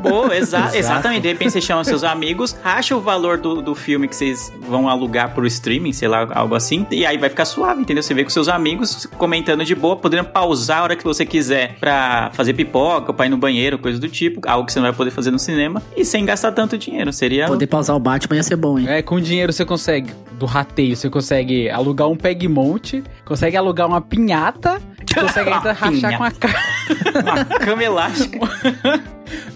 [0.00, 0.76] Pô, exa Exato.
[0.76, 1.22] exatamente.
[1.22, 4.88] De repente você chama seus amigos, racha o valor do, do filme que vocês vão
[4.88, 8.02] alugar pro streaming, sei lá, algo assim, e aí vai ficar suave, entendeu?
[8.02, 11.76] Você vê com seus amigos comentando de boa, podendo pausar a hora que você quiser
[11.78, 14.96] pra fazer pipoca, pra ir no banheiro, coisa do tipo, algo que você não vai
[14.96, 17.12] poder fazer no cinema, e sem gastar tanto dinheiro.
[17.12, 17.46] Seria.
[17.46, 18.88] Poder pausar o Batman ia ser bom, hein?
[18.88, 24.00] É, com dinheiro você consegue, do rateio, você consegue alugar um Pegmonte, consegue alugar uma
[24.00, 24.80] pinhata,
[25.14, 26.81] consegue ainda rachar com a cara.
[27.22, 28.38] Uma cama elástica.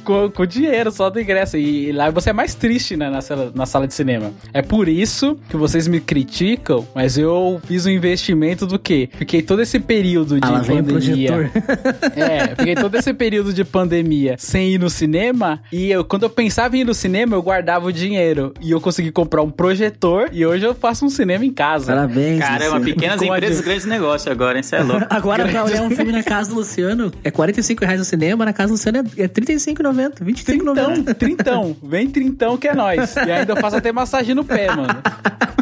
[0.04, 1.56] com, com dinheiro só do ingresso.
[1.56, 4.32] E, lá você é mais triste né, na, sala, na sala de cinema.
[4.52, 9.08] É por isso que vocês me criticam, mas eu fiz um investimento do quê?
[9.18, 10.84] Fiquei todo esse período de Ah, pandemia.
[10.84, 11.50] projetor.
[12.16, 15.60] É, fiquei todo esse período de pandemia sem ir no cinema.
[15.72, 18.54] E eu, quando eu pensava em ir no cinema, eu guardava o dinheiro.
[18.60, 20.28] E eu consegui comprar um projetor.
[20.32, 21.92] E hoje eu faço um cinema em casa.
[21.92, 22.38] Parabéns.
[22.40, 22.84] Caramba, Luciano.
[22.84, 24.62] pequenas Com empresas, de- grandes negócios agora, hein?
[24.62, 25.06] Você é louco.
[25.10, 28.52] Agora, pra olhar um filme na casa do Luciano, é 45 reais no cinema, na
[28.52, 30.44] casa do Luciano é é 35,90, 25,90.
[30.44, 31.76] Trintão, trintão.
[31.82, 33.16] Vem trintão que é nós.
[33.16, 34.96] E ainda eu faço até massagem no pé, mano.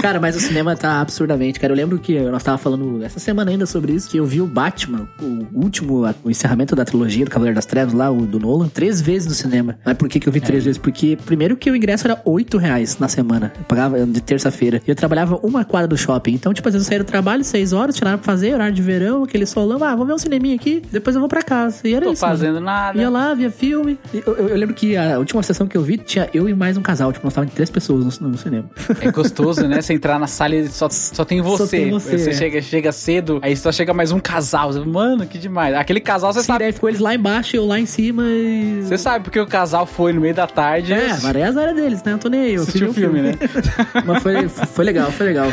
[0.00, 1.72] Cara, mas o cinema tá absurdamente, cara.
[1.72, 4.46] Eu lembro que nós tava falando essa semana ainda sobre isso, que eu vi o
[4.46, 8.68] Batman, o último, o encerramento da trilogia do Cavaleiro das Trevas, lá, o do Nolan,
[8.68, 9.78] três vezes no cinema.
[9.84, 10.78] Mas por que, que eu vi três vezes?
[10.78, 13.52] Porque, primeiro, que o ingresso era 8 reais na semana.
[13.56, 14.80] Eu pagava de terça-feira.
[14.86, 16.32] E eu trabalhava uma quadra do shopping.
[16.32, 18.82] Então, tipo, às vezes eu saía do trabalho, seis horas, nada pra fazer, horário de
[18.82, 19.82] verão, aquele solão.
[19.82, 21.80] Ah, vou ver um cineminha aqui, depois eu vou pra casa.
[21.86, 22.24] E era Tô isso.
[22.24, 22.36] mano.
[22.38, 22.98] fazendo nada.
[23.00, 23.98] Ia lá, via filme.
[24.14, 26.76] Eu, eu- eu lembro que a última sessão que eu vi tinha eu e mais
[26.76, 27.12] um casal.
[27.12, 28.70] Tipo, nós estávamos em três pessoas no, no cinema.
[29.00, 29.80] É gostoso, né?
[29.80, 31.78] Você entrar na sala e só, só tem você.
[31.78, 32.32] tem você, é.
[32.32, 34.72] chega, chega cedo, aí só chega mais um casal.
[34.72, 35.74] Você, Mano, que demais.
[35.74, 36.58] Aquele casal, você Sim, sabe.
[36.64, 38.82] daí ficou eles lá embaixo e eu lá em cima e.
[38.82, 40.92] Você sabe porque o casal foi no meio da tarde.
[40.92, 42.12] É, várias áreas deles, né?
[42.12, 42.54] Eu tô nem aí.
[42.54, 43.32] Eu assisti o filme, né?
[44.04, 45.46] Mas foi, foi legal, foi legal.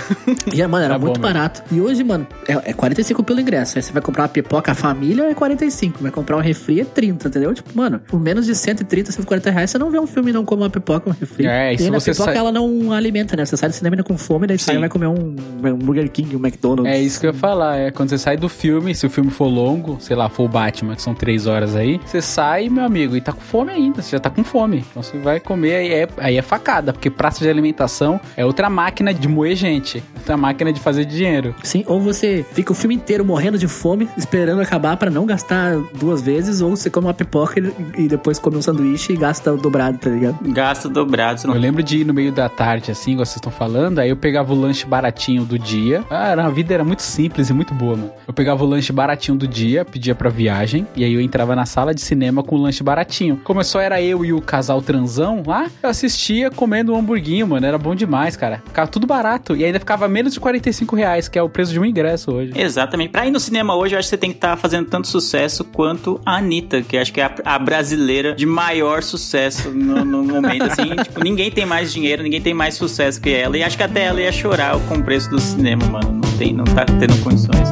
[0.54, 1.34] E, mano, era Tá bom muito mesmo.
[1.34, 1.64] barato.
[1.72, 3.78] E hoje, mano, é, é 45 pelo ingresso.
[3.78, 6.02] Aí você vai comprar uma pipoca família, é 45.
[6.02, 7.54] Vai comprar um refri, é 30, entendeu?
[7.54, 10.44] Tipo, mano, por menos de 130, 140 reais, você não vê um filme e não
[10.46, 11.46] come uma pipoca, um refri.
[11.48, 13.46] É, e e se ainda a você pipoca, sai- ela não alimenta, né?
[13.46, 14.80] Você sai do cinema ainda com fome, daí sai e Sim.
[14.82, 16.92] vai comer um, um Burger King, um McDonald's.
[16.94, 17.78] É isso que eu ia falar.
[17.78, 20.48] É quando você sai do filme, se o filme for longo, sei lá, for o
[20.50, 24.02] Batman, que são três horas aí, você sai, meu amigo, e tá com fome ainda.
[24.02, 24.84] Você já tá com fome.
[24.90, 28.70] Então você vai comer, aí é, aí é facada, porque prato de alimentação é outra
[28.70, 30.04] máquina de moer gente.
[30.18, 31.54] Outra máquina de fazer dinheiro.
[31.64, 35.78] Sim, ou você fica o filme inteiro morrendo de fome, esperando acabar pra não gastar
[36.00, 39.54] duas vezes, ou você come uma pipoca e, e depois come um sanduíche e gasta
[39.54, 40.38] o dobrado, tá ligado?
[40.52, 41.40] Gasto dobrado.
[41.42, 41.60] Você Eu não...
[41.60, 44.54] lembro de ir no meio da tarde, assim, igual vocês estão falando, aí eu pegava
[44.54, 46.04] o lanche baratinho do dia.
[46.10, 48.12] Ah, era- a vida era muito simples e muito boa, mano.
[48.28, 51.66] Eu pegava o lanche baratinho do dia, pedia pra viagem, e aí eu entrava na
[51.66, 53.40] sala de cinema com o lanche baratinho.
[53.44, 57.66] Como só era eu e o casal transão lá, eu assistia comendo um hamburguinho, mano.
[57.66, 58.62] Era bom demais, cara.
[58.66, 59.56] Ficava tudo barato.
[59.56, 62.52] E ainda ficava menos de 45 reais, que é o preço de um ingresso hoje.
[62.56, 63.10] Exatamente.
[63.12, 65.64] Pra ir no cinema hoje, eu acho que você tem que estar fazendo tanto sucesso
[65.64, 70.24] quanto a Anitta, que acho que é a, a brasileira de maior sucesso no, no
[70.24, 70.96] momento, assim.
[71.04, 73.58] tipo, ninguém tem mais dinheiro, ninguém tem mais sucesso que ela.
[73.58, 76.22] E acho que até ela ia chorar com o preço do cinema, mano.
[76.24, 77.70] Não tem, não tá tendo condições.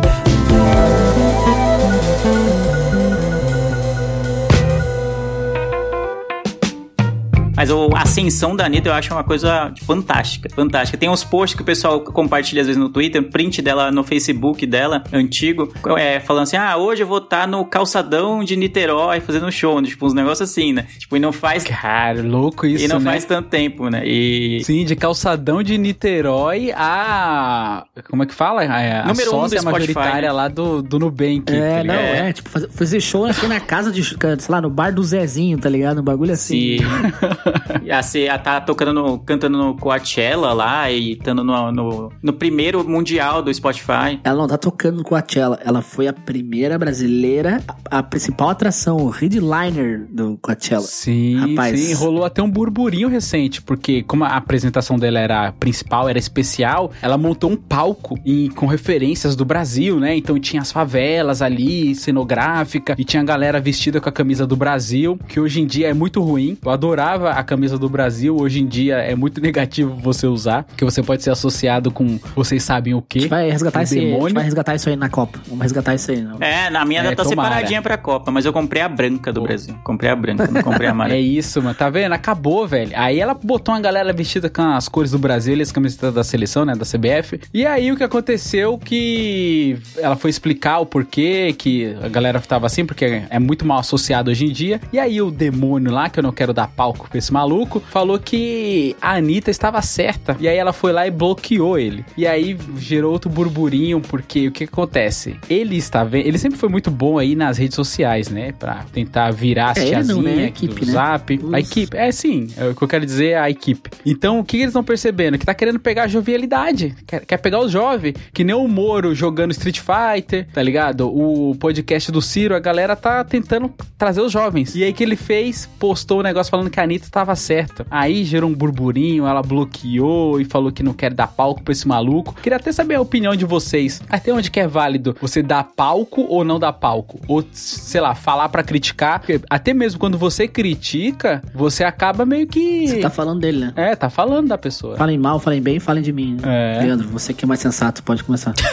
[7.64, 10.98] Mas o- a ascensão da Anitta eu acho uma coisa fantástica, fantástica.
[10.98, 14.66] Tem uns posts que o pessoal compartilha às vezes no Twitter, print dela no Facebook
[14.66, 19.50] dela, antigo, é, falando assim, ah, hoje eu vou estar no calçadão de Niterói fazendo
[19.50, 19.88] show, né?
[19.88, 20.86] tipo uns negócios assim, né?
[21.00, 21.64] Tipo, e não faz...
[21.64, 23.12] Cara, louco isso, e não né?
[23.12, 24.06] faz tanto tempo, né?
[24.06, 24.62] E...
[24.66, 27.86] Sim, de calçadão de Niterói a.
[28.10, 28.64] Como é que fala?
[28.64, 30.34] A, a Número um do sócia Spotify, majoritária né?
[30.34, 31.44] lá do, do Nubank.
[31.54, 32.16] É, tá não, ligado?
[32.16, 34.18] é, tipo, fazer, show aqui na casa de, sei
[34.50, 36.02] lá, no bar do Zezinho, tá ligado?
[36.02, 36.78] Um bagulho assim.
[36.78, 36.84] Se
[37.92, 42.34] a, se a tá tocando no, cantando no Coachella lá e estando no, no, no
[42.34, 44.20] primeiro mundial do Spotify.
[44.24, 48.98] Ela não tá tocando no Coachella, ela foi a primeira brasileira, a, a principal atração,
[48.98, 50.82] o headliner do Coachella.
[50.86, 51.80] Sim, Rapaz.
[51.80, 56.92] sim, rolou até um burburinho recente, porque como a apresentação dela era principal, era especial,
[57.02, 60.16] ela montou um palco em- com referências do Brasil, né?
[60.16, 64.56] Então tinha as favelas ali, cenográfica, e tinha a galera vestida com a camisa do
[64.56, 66.58] Brasil, que hoje em dia é muito ruim.
[66.64, 68.36] Eu adorava a, a camisa do Brasil.
[68.38, 72.64] Hoje em dia é muito negativo você usar, porque você pode ser associado com vocês
[72.64, 73.20] sabem o A quê.
[73.22, 74.34] gente vai resgatar, esse, a gente demônio.
[74.36, 75.40] vai resgatar isso aí na Copa.
[75.48, 76.22] Vamos resgatar isso aí.
[76.22, 76.38] Não.
[76.42, 77.50] É, na minha É, tá tomara.
[77.50, 79.76] separadinha pra Copa, mas eu comprei a branca do Brasil.
[79.84, 81.20] Comprei a branca, não comprei a É amarela.
[81.20, 81.76] isso, mano.
[81.76, 82.14] Tá vendo?
[82.14, 82.92] Acabou, velho.
[82.96, 86.24] Aí ela botou uma galera vestida com as cores do Brasil e as camisetas da
[86.24, 86.74] seleção, né?
[86.76, 87.40] Da CBF.
[87.54, 92.66] E aí o que aconteceu que ela foi explicar o porquê que a galera tava
[92.68, 94.80] assim, porque é muito mal associado hoje em dia.
[94.92, 98.20] E aí o demônio lá, que eu não quero dar palco pra esse maluco, falou
[98.20, 100.36] que a Anitta estava certa.
[100.40, 102.06] E aí ela foi lá e bloqueou ele.
[102.18, 105.38] E aí gerou outro burburinho, porque o que acontece?
[105.50, 106.28] Ele está vendo.
[106.28, 108.52] Ele sempre foi muito bom aí nas redes sociais, né?
[108.52, 110.46] Pra tentar virar as É, tiazinhas né?
[110.46, 110.92] Equipe, do né?
[110.92, 111.40] Zap.
[111.54, 113.90] A equipe, é sim, é o que eu quero dizer é a equipe.
[114.06, 115.38] Então, o que eles estão percebendo?
[115.38, 116.96] Que tá querendo pegar a jovialidade.
[117.08, 118.16] Quer, quer pegar os jovens.
[118.34, 121.08] Que nem o Moro jogando Street Fighter, tá ligado?
[121.08, 124.76] O podcast do Ciro, a galera tá tentando trazer os jovens.
[124.76, 127.86] E aí que ele fez, postou um negócio falando que a Anitta tava certa.
[127.92, 131.88] Aí gerou um burburinho, ela bloqueou e falou que não quer dar palco pra esse
[131.88, 132.34] maluco.
[132.42, 134.02] Queria até saber a opinião de vocês.
[134.10, 137.20] Até onde que é válido você dar palco ou não dar palco?
[137.28, 139.20] Ou, sei lá, falar pra criticar.
[139.20, 142.88] Porque até mesmo quando você critica, você acaba meio que.
[142.88, 143.74] Você tá falando dele, né?
[143.76, 144.98] É, tá falando da pessoa.
[144.98, 146.38] Falem mal, falem bem, falem de mim.
[146.44, 146.80] É.
[146.82, 148.54] Leandro, você que é mais sensato, pode começar.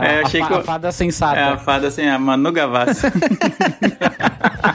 [0.00, 1.38] É, eu achei a, que eu- a fada sensata.
[1.38, 3.06] É a fada assim, a Manu Gavassi.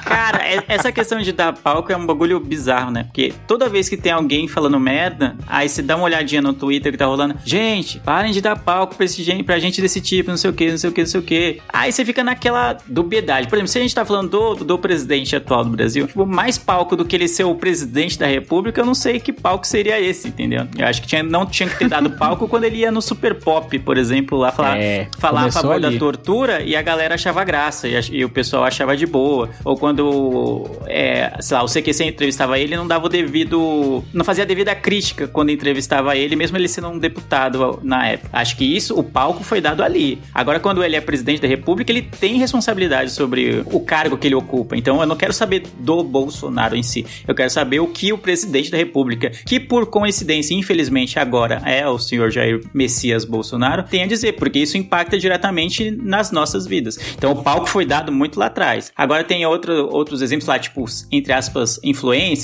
[0.05, 3.03] Cara, essa questão de dar palco é um bagulho bizarro, né?
[3.05, 6.91] Porque toda vez que tem alguém falando merda, aí você dá uma olhadinha no Twitter
[6.91, 7.35] que tá rolando.
[7.45, 10.53] Gente, parem de dar palco pra, esse gente, pra gente desse tipo, não sei o
[10.53, 11.61] que, não sei o que, não sei o que.
[11.71, 13.47] Aí você fica naquela dubiedade.
[13.47, 16.57] Por exemplo, se a gente tá falando do, do presidente atual do Brasil, tipo, mais
[16.57, 19.99] palco do que ele ser o presidente da república, eu não sei que palco seria
[19.99, 20.67] esse, entendeu?
[20.77, 23.35] Eu acho que tinha, não tinha que ter dado palco quando ele ia no Super
[23.35, 25.99] Pop, por exemplo, lá falar, É, falar a favor da ali.
[25.99, 29.49] tortura e a galera achava graça e, e o pessoal achava de boa.
[29.63, 34.03] Ou quando, é, sei lá, o CQC entrevistava ele, não dava o devido.
[34.13, 38.29] Não fazia a devida crítica quando entrevistava ele, mesmo ele sendo um deputado na época.
[38.31, 40.19] Acho que isso, o palco foi dado ali.
[40.33, 44.35] Agora, quando ele é presidente da república, ele tem responsabilidade sobre o cargo que ele
[44.35, 44.75] ocupa.
[44.75, 47.05] Então, eu não quero saber do Bolsonaro em si.
[47.27, 51.87] Eu quero saber o que o presidente da república, que por coincidência, infelizmente, agora é
[51.87, 56.97] o senhor Jair Messias Bolsonaro, tem a dizer, porque isso impacta diretamente nas nossas vidas.
[57.17, 58.91] Então, o palco foi dado muito lá atrás.
[58.95, 61.79] Agora tem outro, outros exemplos lá, tipo, entre aspas,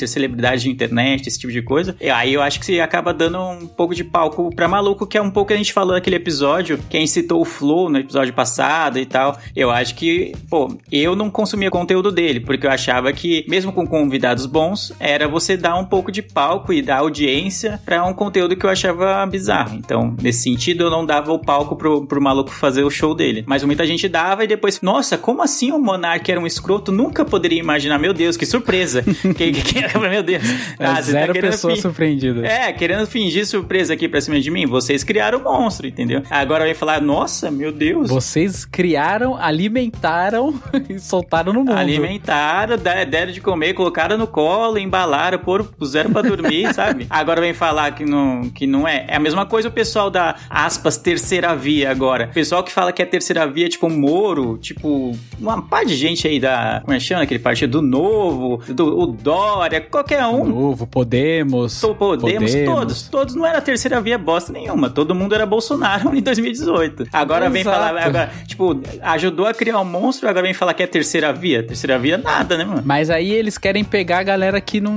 [0.01, 1.95] influencers, celebridades de internet, esse tipo de coisa.
[2.01, 5.17] E aí eu acho que você acaba dando um pouco de palco pra maluco, que
[5.17, 7.89] é um pouco que a gente falou naquele episódio, que a gente citou o Flow
[7.89, 9.37] no episódio passado e tal.
[9.55, 13.85] Eu acho que, pô, eu não consumia conteúdo dele, porque eu achava que, mesmo com
[13.87, 18.55] convidados bons, era você dar um pouco de palco e dar audiência pra um conteúdo
[18.55, 19.75] que eu achava bizarro.
[19.75, 23.43] Então, nesse sentido, eu não dava o palco pro, pro maluco fazer o show dele.
[23.45, 26.91] Mas muita gente dava e depois, nossa, como assim o Monark era um escroto?
[26.91, 27.99] Nunca poderia imaginar.
[27.99, 29.03] Meu Deus, que surpresa.
[29.37, 30.43] que, que- meu Deus.
[30.79, 32.43] É, Ah, tá zero querendo pessoas fi- surpreendidas.
[32.43, 34.65] é, querendo fingir surpresa aqui pra cima de mim.
[34.65, 36.23] Vocês criaram o monstro, entendeu?
[36.29, 38.09] Agora vem falar, nossa, meu Deus.
[38.09, 40.53] Vocês criaram, alimentaram
[40.89, 41.73] e soltaram no mundo.
[41.73, 42.75] Alimentaram,
[43.09, 47.07] deram de comer, colocaram no colo, embalaram, pôr, puseram pra dormir, sabe?
[47.09, 49.05] Agora vem falar que não, que não é.
[49.07, 52.25] É a mesma coisa o pessoal da, aspas, terceira via agora.
[52.31, 56.27] O pessoal que fala que é terceira via, tipo Moro, tipo, uma par de gente
[56.27, 57.71] aí da, como é que chama aquele partido?
[57.71, 60.45] Do Novo, do o Dória, qualquer um.
[60.45, 61.79] Novo, Podemos.
[61.81, 63.01] To- Podemos, todos.
[63.09, 64.89] Todos não era terceira via bosta nenhuma.
[64.89, 67.07] Todo mundo era Bolsonaro em 2018.
[67.11, 67.77] Agora vem Exato.
[67.77, 71.63] falar, agora, tipo, ajudou a criar um monstro, agora vem falar que é terceira via.
[71.63, 72.81] Terceira via, nada, né, mano?
[72.85, 74.93] Mas aí eles querem pegar a galera que não,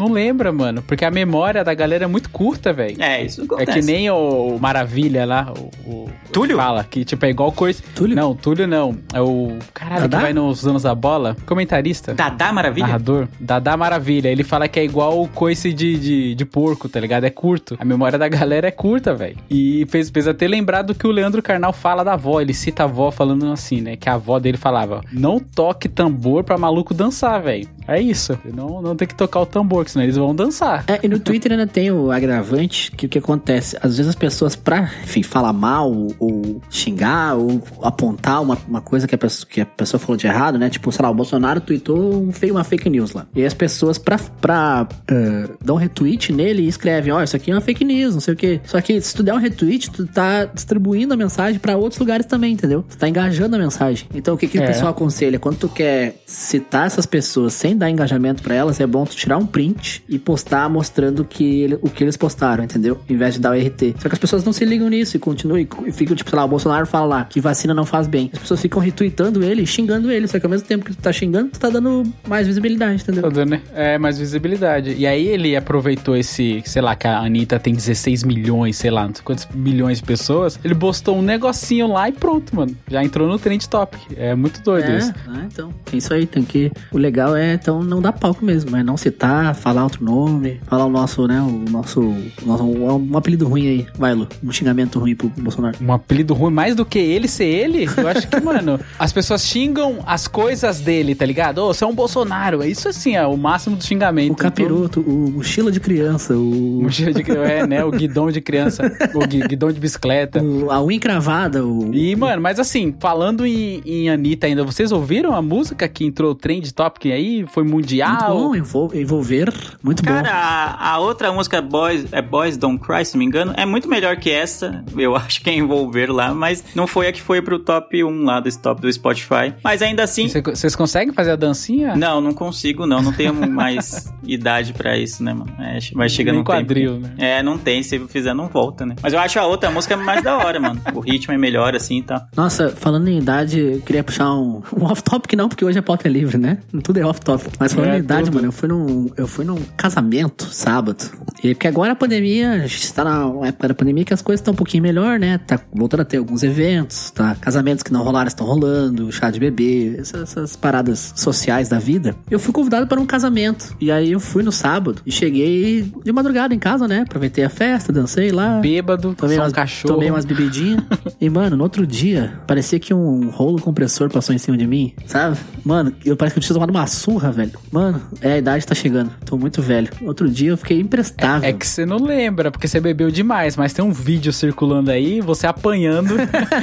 [0.00, 0.82] não lembra, mano.
[0.82, 3.00] Porque a memória da galera é muito curta, velho.
[3.00, 3.80] É, isso É acontece.
[3.80, 6.56] que nem o Maravilha lá, o, o- Túlio?
[6.56, 7.82] Fala, que tipo é igual coisa.
[7.94, 8.14] Túlio?
[8.16, 8.96] Não, Túlio não.
[9.12, 10.16] É o caralho Dadá?
[10.18, 11.36] que vai nos anos da bola.
[11.46, 12.14] Comentarista.
[12.14, 12.86] Dadá Maravilha?
[12.86, 13.28] Narrador.
[13.38, 14.28] Dadá Maravilha.
[14.28, 17.24] Ele fala que é igual coice de, de, de porco, tá ligado?
[17.24, 17.76] É curto.
[17.80, 19.36] A memória da galera é curta, velho.
[19.50, 22.40] E fez, fez até lembrar do que o Leandro Carnal fala da avó.
[22.40, 23.96] Ele cita a avó falando assim, né?
[23.96, 27.68] Que a avó dele falava: Não toque tambor pra maluco dançar, velho.
[27.90, 28.38] É isso.
[28.54, 30.84] Não, não tem que tocar o tambor, senão eles vão dançar.
[30.86, 33.76] É, e no Twitter ainda tem o agravante que o que acontece?
[33.82, 39.08] Às vezes as pessoas, pra, enfim, falar mal, ou xingar, ou apontar uma, uma coisa
[39.08, 40.70] que a, pessoa, que a pessoa falou de errado, né?
[40.70, 43.26] Tipo, sei lá, o Bolsonaro tweetou um, uma fake news lá.
[43.34, 47.54] E as pessoas, pra, pra eh, dar um retweet nele, escrevem: Ó, isso aqui é
[47.54, 48.60] uma fake news, não sei o quê.
[48.64, 52.24] Só que se tu der um retweet, tu tá distribuindo a mensagem pra outros lugares
[52.26, 52.84] também, entendeu?
[52.88, 54.06] Tu tá engajando a mensagem.
[54.14, 54.62] Então o que, que É.
[54.62, 55.40] o pessoal aconselha?
[55.40, 59.38] Quando tu quer citar essas pessoas sem dar engajamento pra elas, é bom tu tirar
[59.38, 63.00] um print e postar mostrando que ele- o que eles postaram, entendeu?
[63.08, 63.94] Em vez de dar o RT.
[63.98, 66.36] Só que as pessoas não se ligam nisso e continuam e e ficam, tipo, sei
[66.38, 68.30] lá, o Bolsonaro fala lá que vacina não faz bem.
[68.32, 70.28] As pessoas ficam retweetando ele, e xingando ele.
[70.28, 73.22] Só que ao mesmo tempo que tu tá xingando, tu tá dando mais visibilidade, entendeu?
[73.22, 74.94] Tá dando, é, mais visibilidade.
[74.98, 79.06] E aí ele aproveitou esse, sei lá, que a Anitta tem 16 milhões, sei lá,
[79.06, 80.58] não sei quantos milhões de pessoas.
[80.62, 82.76] Ele postou um negocinho lá e pronto, mano.
[82.90, 84.00] Já entrou no Trend Topic.
[84.16, 85.12] É muito doido É, isso.
[85.28, 85.72] ah, então.
[85.92, 86.70] É isso aí, tem que.
[86.92, 90.86] O legal é então não dar palco mesmo, é não citar, falar outro nome, falar
[90.86, 91.40] o nosso, né?
[91.40, 92.00] O nosso.
[92.00, 93.86] o nosso um, um apelido ruim aí.
[93.96, 94.26] Vai, Lu.
[94.42, 95.76] Um xingamento ruim pro Bolsonaro.
[95.80, 99.42] Um apelido ruim, mais do que ele ser ele, eu acho que, mano, as pessoas
[99.46, 101.58] xingam as coisas dele, tá ligado?
[101.58, 102.64] Ô, você é um Bolsonaro.
[102.64, 104.32] Isso assim, é o máximo do xingamento.
[104.32, 106.80] O capiroto, o mochila de criança, o.
[106.90, 107.84] O cheiro de, é, né?
[107.84, 108.82] O guidão de criança.
[109.14, 110.42] O gui- guidão de bicicleta.
[110.42, 111.94] o- a unha encravada, o.
[111.94, 116.34] E, mano, mas assim, falando em, em Anitta ainda, vocês ouviram a música que entrou
[116.34, 117.44] trend topic aí?
[117.52, 118.36] Foi Muito mundial?
[118.36, 119.52] bom, envol- envolver.
[119.82, 120.10] Muito bom.
[120.12, 123.64] Cara, a, a outra música Boys, é Boys Don't Cry, se não me engano, é
[123.66, 124.84] muito melhor que essa.
[124.96, 128.24] Eu acho que é envolver lá, mas não foi a que foi pro top 1
[128.24, 129.54] lá desse top do Spotify.
[129.64, 130.28] Mas ainda assim.
[130.28, 131.94] Cê- Vocês conseguem fazer a dancinha?
[131.96, 133.02] Não, não consigo, não.
[133.02, 135.52] Não tenho mais idade pra isso, né, mano?
[135.58, 136.52] É, vai chegando um tempo.
[136.58, 137.14] quadril, né?
[137.18, 137.82] É, não tem.
[137.82, 138.94] Se fizer, não volta, né?
[139.02, 140.80] Mas eu acho a outra música mais da hora, mano.
[140.94, 142.20] O ritmo é melhor, assim e tal.
[142.36, 146.06] Nossa, falando em idade, eu queria puxar um, um off-topic, não, porque hoje a pauta
[146.08, 146.58] é livre, né?
[146.82, 147.39] Tudo é off-topic.
[147.58, 148.34] Mas falando É, em idade, tudo.
[148.34, 151.04] mano, eu fui num, eu fui num casamento sábado.
[151.42, 154.40] E porque agora a pandemia, a gente tá na época da pandemia que as coisas
[154.40, 155.38] estão um pouquinho melhor, né?
[155.38, 157.34] Tá voltando a ter alguns eventos, tá?
[157.40, 162.14] Casamentos que não rolaram estão rolando, chá de bebê, essas, essas paradas sociais da vida.
[162.30, 163.74] Eu fui convidado para um casamento.
[163.80, 167.00] E aí eu fui no sábado e cheguei de madrugada em casa, né?
[167.06, 168.60] Aproveitei a festa, dancei lá.
[168.60, 169.94] Bêbado, Tomei só um umas, cachorro.
[169.94, 170.82] tomei umas bebidinhas.
[171.20, 174.92] e, mano, no outro dia, parecia que um rolo compressor passou em cima de mim,
[175.06, 175.38] sabe?
[175.64, 177.52] Mano, eu parece que eu tinha tomado uma surra, velho.
[177.70, 179.10] Mano, é, a idade tá chegando.
[179.24, 179.88] Tô muito velho.
[180.02, 181.48] Outro dia eu fiquei imprestável.
[181.48, 185.20] É que você não lembra, porque você bebeu demais, mas tem um vídeo circulando aí,
[185.20, 186.14] você apanhando.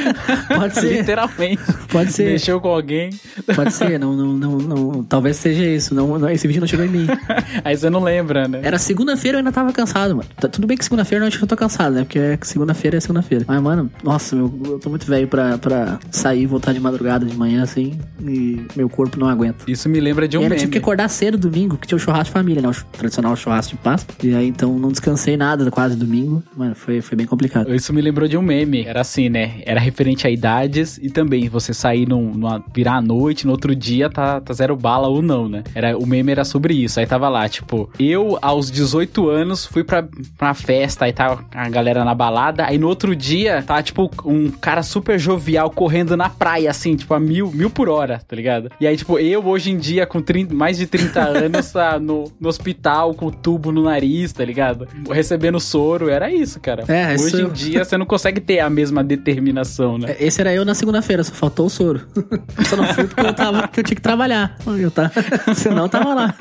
[0.55, 0.97] Pode ser.
[0.97, 1.61] Literalmente.
[1.89, 2.31] Pode ser.
[2.31, 3.09] Mexeu com alguém.
[3.55, 5.03] Pode ser, não, não, não, não.
[5.03, 5.93] Talvez seja isso.
[5.93, 7.07] Não, não, esse vídeo não chegou em mim.
[7.63, 8.61] Aí você não lembra, né?
[8.63, 10.29] Era segunda-feira eu ainda tava cansado, mano.
[10.35, 12.03] Tá, tudo bem que segunda-feira eu acho que eu tô cansado, né?
[12.03, 13.45] Porque é segunda-feira é segunda-feira.
[13.47, 17.25] Mas, mano, nossa, eu, eu tô muito velho pra, pra sair e voltar de madrugada
[17.25, 17.99] de manhã, assim.
[18.21, 19.65] E meu corpo não aguenta.
[19.67, 20.61] Isso me lembra de um e meme.
[20.61, 22.69] tive que acordar cedo domingo, que tinha o churrasco de família, né?
[22.69, 24.15] O tradicional churrasco de Páscoa.
[24.23, 26.43] E aí, então, não descansei nada quase domingo.
[26.55, 27.73] Mano, foi, foi bem complicado.
[27.73, 28.85] Isso me lembrou de um meme.
[28.85, 29.61] Era assim, né?
[29.65, 33.75] Era referente a idades e também você sair num, numa, virar à noite, no outro
[33.75, 35.63] dia tá, tá zero bala ou não, né?
[35.73, 36.99] Era, o meme era sobre isso.
[36.99, 41.69] Aí tava lá, tipo, eu aos 18 anos fui pra, pra festa, aí tava a
[41.69, 42.65] galera na balada.
[42.65, 47.13] Aí no outro dia tá, tipo, um cara super jovial correndo na praia, assim, tipo,
[47.13, 48.71] a mil, mil por hora, tá ligado?
[48.79, 52.31] E aí, tipo, eu hoje em dia, com 30 mais de 30 anos, tá no,
[52.39, 54.87] no hospital com tubo no nariz, tá ligado?
[55.09, 56.83] Recebendo soro, era isso, cara.
[56.87, 60.15] É, hoje isso- em dia você não consegue ter a mesma determinação, né?
[60.19, 62.01] É, Esse era eu na segunda-feira, só faltou o soro.
[62.67, 64.57] só não fui porque eu, tava, porque eu tinha que trabalhar.
[64.79, 65.11] Eu tava,
[65.55, 66.35] senão eu tava lá.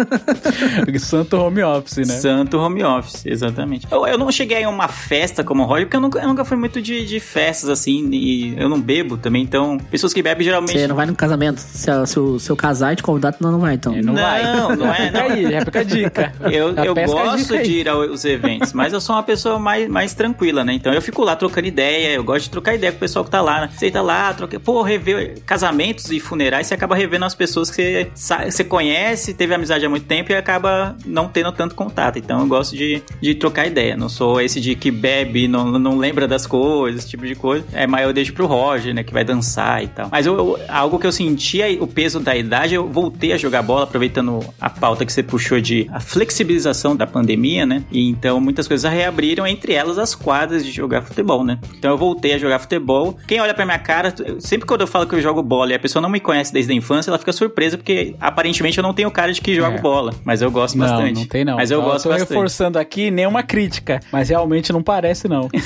[0.99, 2.15] Santo home office, né?
[2.15, 3.87] Santo home office, exatamente.
[3.91, 6.45] Eu, eu não cheguei a uma festa como o Roger, porque eu nunca, eu nunca
[6.45, 10.45] fui muito de, de festas assim, e eu não bebo também, então pessoas que bebem
[10.45, 10.79] geralmente.
[10.79, 11.59] Você não vai no casamento.
[11.59, 13.95] Se, a- se, o- se eu casar e te convidar, tu não, não vai, então.
[13.99, 14.43] É, não, Não, vai.
[14.77, 15.21] não é, não.
[15.23, 16.33] Aí, já fica a dica.
[16.51, 20.65] Eu, eu gosto de ir aos eventos, mas eu sou uma pessoa mais, mais tranquila,
[20.65, 20.73] né?
[20.75, 23.31] Então eu fico lá trocando ideia, eu gosto de trocar ideia com o pessoal que
[23.31, 23.71] tá lá, né?
[23.77, 24.59] Você tá lá, troca...
[24.61, 29.55] pô, rever casamentos e funerais, você acaba revendo as pessoas que você, você conhece, teve
[29.55, 32.19] amizade há muito tempo e acaba não tendo tanto contato.
[32.19, 33.97] Então eu gosto de, de trocar ideia.
[33.97, 37.35] Não sou esse de que bebe e não, não lembra das coisas, esse tipo de
[37.35, 37.65] coisa.
[37.73, 39.03] É, mas eu deixo pro Roger, né?
[39.03, 40.09] Que vai dançar e tal.
[40.11, 43.63] Mas eu, eu- algo que eu sentia o peso da idade, eu voltei a jogar
[43.63, 47.83] bola, aproveitando a pauta que você puxou de a flexibilização da pandemia, né?
[47.91, 51.59] E então muitas coisas reabriram, entre elas as quadras de jogar futebol, né?
[51.79, 53.17] Então eu voltei a jogar futebol.
[53.27, 55.75] Quem olha pra minha cara, eu- sempre quando eu falo que eu jogo bola e
[55.75, 58.93] a pessoa não me conhece desde a infância, ela fica surpresa porque aparentemente eu não
[58.95, 59.81] tenho cara de que jogo É.
[59.81, 60.13] bola.
[60.25, 61.15] Mas eu gosto Não, bastante.
[61.15, 61.57] não tem não.
[61.57, 62.29] Mas eu Ó, gosto tô bastante.
[62.29, 65.49] reforçando aqui nenhuma crítica, mas realmente não parece não.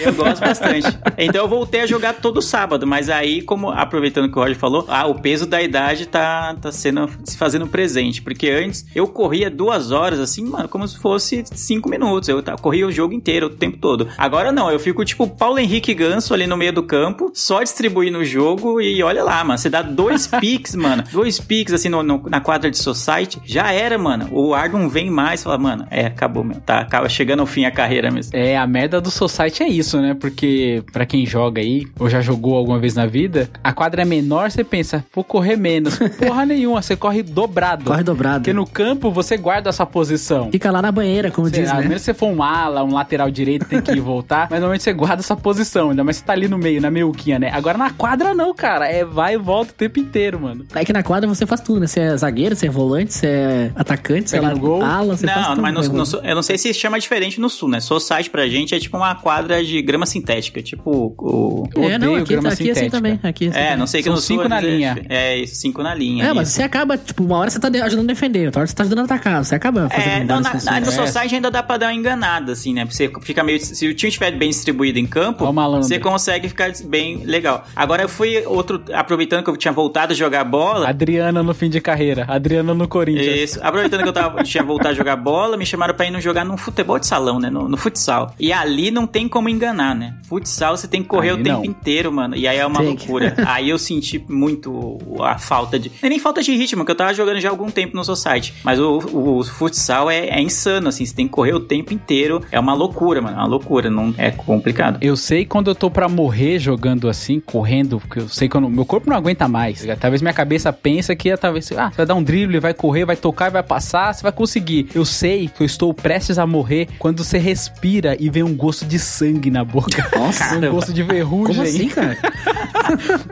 [0.00, 0.86] Eu gosto bastante.
[1.18, 4.86] Então eu voltei a jogar todo sábado, mas aí, como aproveitando que o Roger falou,
[4.88, 8.20] ah, o peso da idade tá, tá sendo se fazendo presente.
[8.22, 12.28] Porque antes eu corria duas horas, assim, mano, como se fosse cinco minutos.
[12.28, 14.08] Eu corria o jogo inteiro, o tempo todo.
[14.18, 18.18] Agora não, eu fico tipo Paulo Henrique Ganso ali no meio do campo, só distribuindo
[18.18, 19.58] o jogo e olha lá, mano.
[19.58, 21.04] Você dá dois piques, mano.
[21.12, 24.28] Dois piques assim no- no- na quadra de society, já era, mano.
[24.32, 25.42] O ar não vem mais.
[25.42, 26.56] Fala, mano, é, acabou, meu.
[26.60, 28.36] Tá, acaba chegando ao fim a carreira mesmo.
[28.36, 30.00] É, a merda do Society é isso.
[30.00, 30.14] né?
[30.14, 34.04] Porque pra quem joga aí, ou já jogou alguma vez na vida, a quadra é
[34.04, 35.98] menor, você pensa, vou correr menos.
[36.18, 37.84] Porra nenhuma, você corre dobrado.
[37.84, 38.40] Corre dobrado.
[38.40, 40.50] Porque no campo você guarda a sua posição.
[40.50, 41.80] Fica lá na banheira, como Sei diz, né?
[41.82, 44.48] Mesmo se você for um ala, um lateral direito, tem que ir voltar.
[44.50, 47.38] Mas normalmente você guarda essa posição, ainda mais se tá ali no meio, na meiuquinha,
[47.38, 47.50] né?
[47.52, 48.88] Agora na quadra não, cara.
[48.88, 50.64] É vai e volta o tempo inteiro, mano.
[50.74, 51.86] É que na quadra você faz tudo, né?
[51.86, 55.50] Você é zagueiro, você é volante, você é atacante, você é ala, você faz Não,
[55.50, 55.62] tudo.
[55.62, 55.88] mas no, né,
[56.22, 57.80] no eu não sei se chama diferente no sul, né?
[57.80, 61.68] Society pra gente é tipo uma quadra de grama sintética, tipo o...
[61.76, 62.90] É, não, aqui, grama aqui é assim sintética.
[62.96, 63.20] também.
[63.22, 63.76] Aqui é assim É, também.
[63.78, 64.36] não sei que São no sul...
[64.36, 65.06] cinco na é- linha.
[65.08, 66.24] É, isso, cinco na linha.
[66.26, 66.51] É, mas isso.
[66.52, 69.00] Você acaba, tipo, uma hora você tá ajudando a defender, outra hora você tá ajudando
[69.00, 70.90] a atacar, você acaba fazendo É, não, na, na, no É.
[70.90, 72.84] Society ainda dá pra dar uma enganada, assim, né?
[72.84, 73.58] Você fica meio.
[73.60, 77.64] Se o time estiver bem distribuído em campo, você consegue ficar bem legal.
[77.74, 78.82] Agora eu fui outro.
[78.92, 80.88] Aproveitando que eu tinha voltado a jogar bola.
[80.88, 82.24] Adriana no fim de carreira.
[82.28, 83.50] Adriana no Corinthians.
[83.50, 83.60] Isso.
[83.62, 86.44] Aproveitando que eu tava, tinha voltado a jogar bola, me chamaram pra ir no jogar
[86.44, 87.48] num futebol de salão, né?
[87.50, 88.34] No, no futsal.
[88.38, 90.14] E ali não tem como enganar, né?
[90.28, 91.64] Futsal você tem que correr Ali o tempo não.
[91.64, 92.36] inteiro, mano.
[92.36, 92.86] E aí é uma que.
[92.86, 93.34] loucura.
[93.46, 95.88] aí eu senti muito a falta de.
[95.88, 98.04] não é Nem falta de ritmo, que eu tava jogando já há algum tempo no
[98.04, 98.54] Society.
[98.64, 101.04] Mas o, o, o futsal é, é insano, assim.
[101.04, 102.42] Você tem que correr o tempo inteiro.
[102.50, 103.36] É uma loucura, mano.
[103.36, 103.90] É uma loucura.
[103.90, 104.98] Não, é complicado.
[105.00, 108.60] Eu sei quando eu tô pra morrer jogando assim, correndo, porque eu sei que eu
[108.60, 109.84] não- meu corpo não aguenta mais.
[110.00, 113.16] Talvez minha cabeça pensa que talvez, ah, você vai dar um drible, vai correr, vai
[113.16, 114.88] tocar, vai passar, você vai conseguir.
[114.94, 118.84] Eu sei que eu estou prestes a morrer quando você respira e vem um gosto
[118.84, 120.08] de sangue na boca.
[120.16, 121.54] Nossa, um gosto de ferrugem.
[121.54, 122.16] Como assim, cara?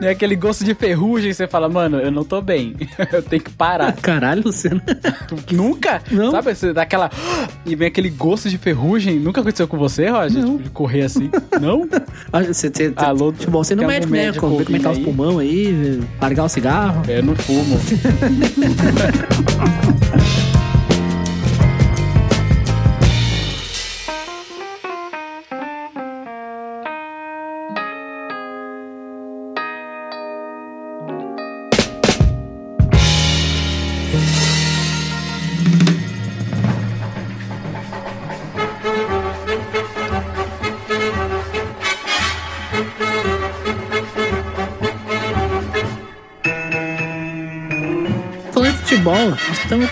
[0.01, 2.73] É aquele gosto de ferrugem, você fala, mano, eu não tô bem.
[3.11, 3.93] eu tenho que parar.
[3.93, 4.81] Caralho, Luciano.
[5.51, 6.01] Nunca?
[6.11, 6.31] Não.
[6.31, 7.09] Sabe, você dá aquela.
[7.63, 9.19] E vem aquele gosto de ferrugem.
[9.19, 10.41] Nunca aconteceu com você, Roger?
[10.41, 10.53] Não.
[10.53, 11.29] Tipo, de correr assim?
[11.61, 11.87] Não?
[12.33, 14.25] Ah, Você, você, Alô, tipo, você no tem médico, né?
[14.25, 17.03] médico Ver como é que tá os pulmão aí, largar o cigarro.
[17.07, 17.77] Eu não fumo.
[49.71, 49.87] 怎么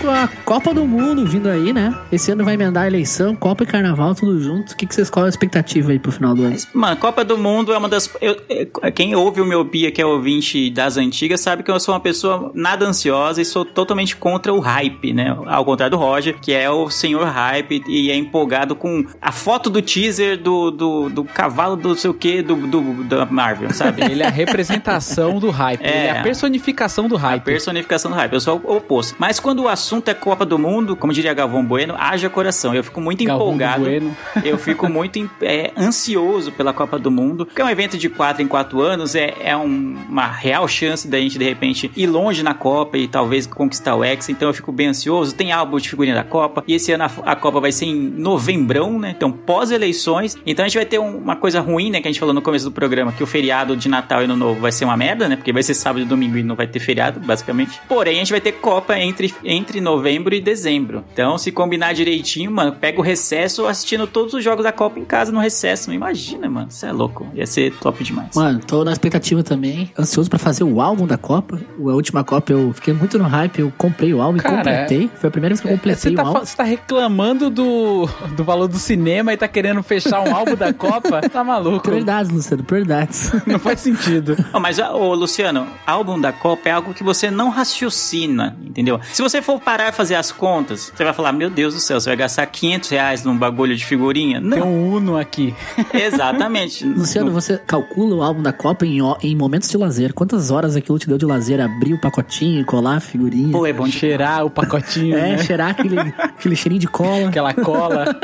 [0.50, 1.96] Copa do Mundo vindo aí, né?
[2.10, 4.72] Esse ano vai emendar a eleição, Copa e Carnaval, tudo junto.
[4.72, 6.56] O que, que vocês qual é a expectativa aí pro final do ano?
[6.74, 8.10] Mano, Copa do Mundo é uma das.
[8.20, 11.78] eu- eu- quem ouve o meu Bia, que é ouvinte das antigas, sabe que eu
[11.78, 15.36] sou uma pessoa nada ansiosa e sou totalmente contra o hype, né?
[15.46, 19.70] Ao contrário do Roger, que é o senhor hype e é empolgado com a foto
[19.70, 24.02] do teaser do, do, do cavalo do sei o que, do, do, da Marvel, sabe?
[24.02, 25.80] Ele é a representação do hype.
[25.84, 25.88] É.
[25.88, 27.44] Ele é a personificação do A hype.
[27.44, 28.32] personificação do hype.
[28.32, 29.14] Eu sou o oposto.
[29.16, 32.74] Mas quando o assunto é Copa do Mundo, como diria Galvão Bueno, haja coração.
[32.74, 33.84] Eu fico muito Galvão do empolgado.
[33.84, 34.16] Bueno.
[34.44, 37.46] Eu fico muito é, ansioso pela Copa do Mundo.
[37.46, 41.06] Porque é um evento de 4 em 4 anos, é, é um- uma real chance
[41.08, 44.30] da gente, de repente, ir longe na Copa e talvez conquistar o Hexa.
[44.32, 45.34] Então eu fico bem ansioso.
[45.34, 46.62] Tem álbum de figurinha da Copa.
[46.66, 49.12] E esse ano a, a Copa vai ser em novembrão, né?
[49.16, 50.36] Então, pós-eleições.
[50.46, 52.00] Então a gente vai ter um- uma coisa ruim, né?
[52.00, 54.36] Que a gente falou no começo do programa, que o feriado de Natal e Ano
[54.36, 55.36] Novo vai ser uma merda, né?
[55.36, 57.78] Porque vai ser sábado e domingo e não vai ter feriado, basicamente.
[57.88, 61.04] Porém, a gente vai ter Copa entre, entre novembro e dezembro.
[61.12, 65.04] Então, se combinar direitinho, mano, pega o recesso assistindo todos os jogos da Copa em
[65.04, 65.92] casa no recesso.
[65.92, 66.68] Imagina, mano.
[66.70, 67.26] Isso é louco.
[67.34, 68.34] Ia ser top demais.
[68.34, 69.90] Mano, tô na expectativa também.
[69.98, 71.60] Ansioso pra fazer o álbum da Copa.
[71.78, 73.58] A última Copa eu fiquei muito no hype.
[73.60, 75.10] Eu comprei o álbum e Cara, completei.
[75.16, 76.40] Foi a primeira vez que eu completei Você tá, o álbum.
[76.40, 80.72] você tá reclamando do, do valor do cinema e tá querendo fechar um álbum da
[80.72, 81.20] Copa?
[81.30, 81.80] Tá maluco?
[81.82, 83.30] Prioridades, Luciano, prioridades.
[83.46, 84.36] Não faz sentido.
[84.60, 89.00] Mas, ô, Luciano, álbum da Copa é algo que você não raciocina, entendeu?
[89.12, 92.00] Se você for parar e fazer as contas, você vai falar, meu Deus do céu,
[92.00, 94.40] você vai gastar 500 reais num bagulho de figurinha?
[94.40, 95.54] Tem Não, um Uno aqui.
[95.94, 96.84] exatamente.
[96.84, 100.12] Luciano, você calcula o álbum da Copa em, em momentos de lazer.
[100.12, 101.60] Quantas horas aquilo te deu de lazer?
[101.60, 103.52] Abrir o pacotinho, colar a figurinha.
[103.52, 105.38] Pô, é bom de Cheirar o pacotinho, é, né?
[105.38, 107.28] cheirar aquele, aquele cheirinho de cola.
[107.28, 108.04] Aquela cola.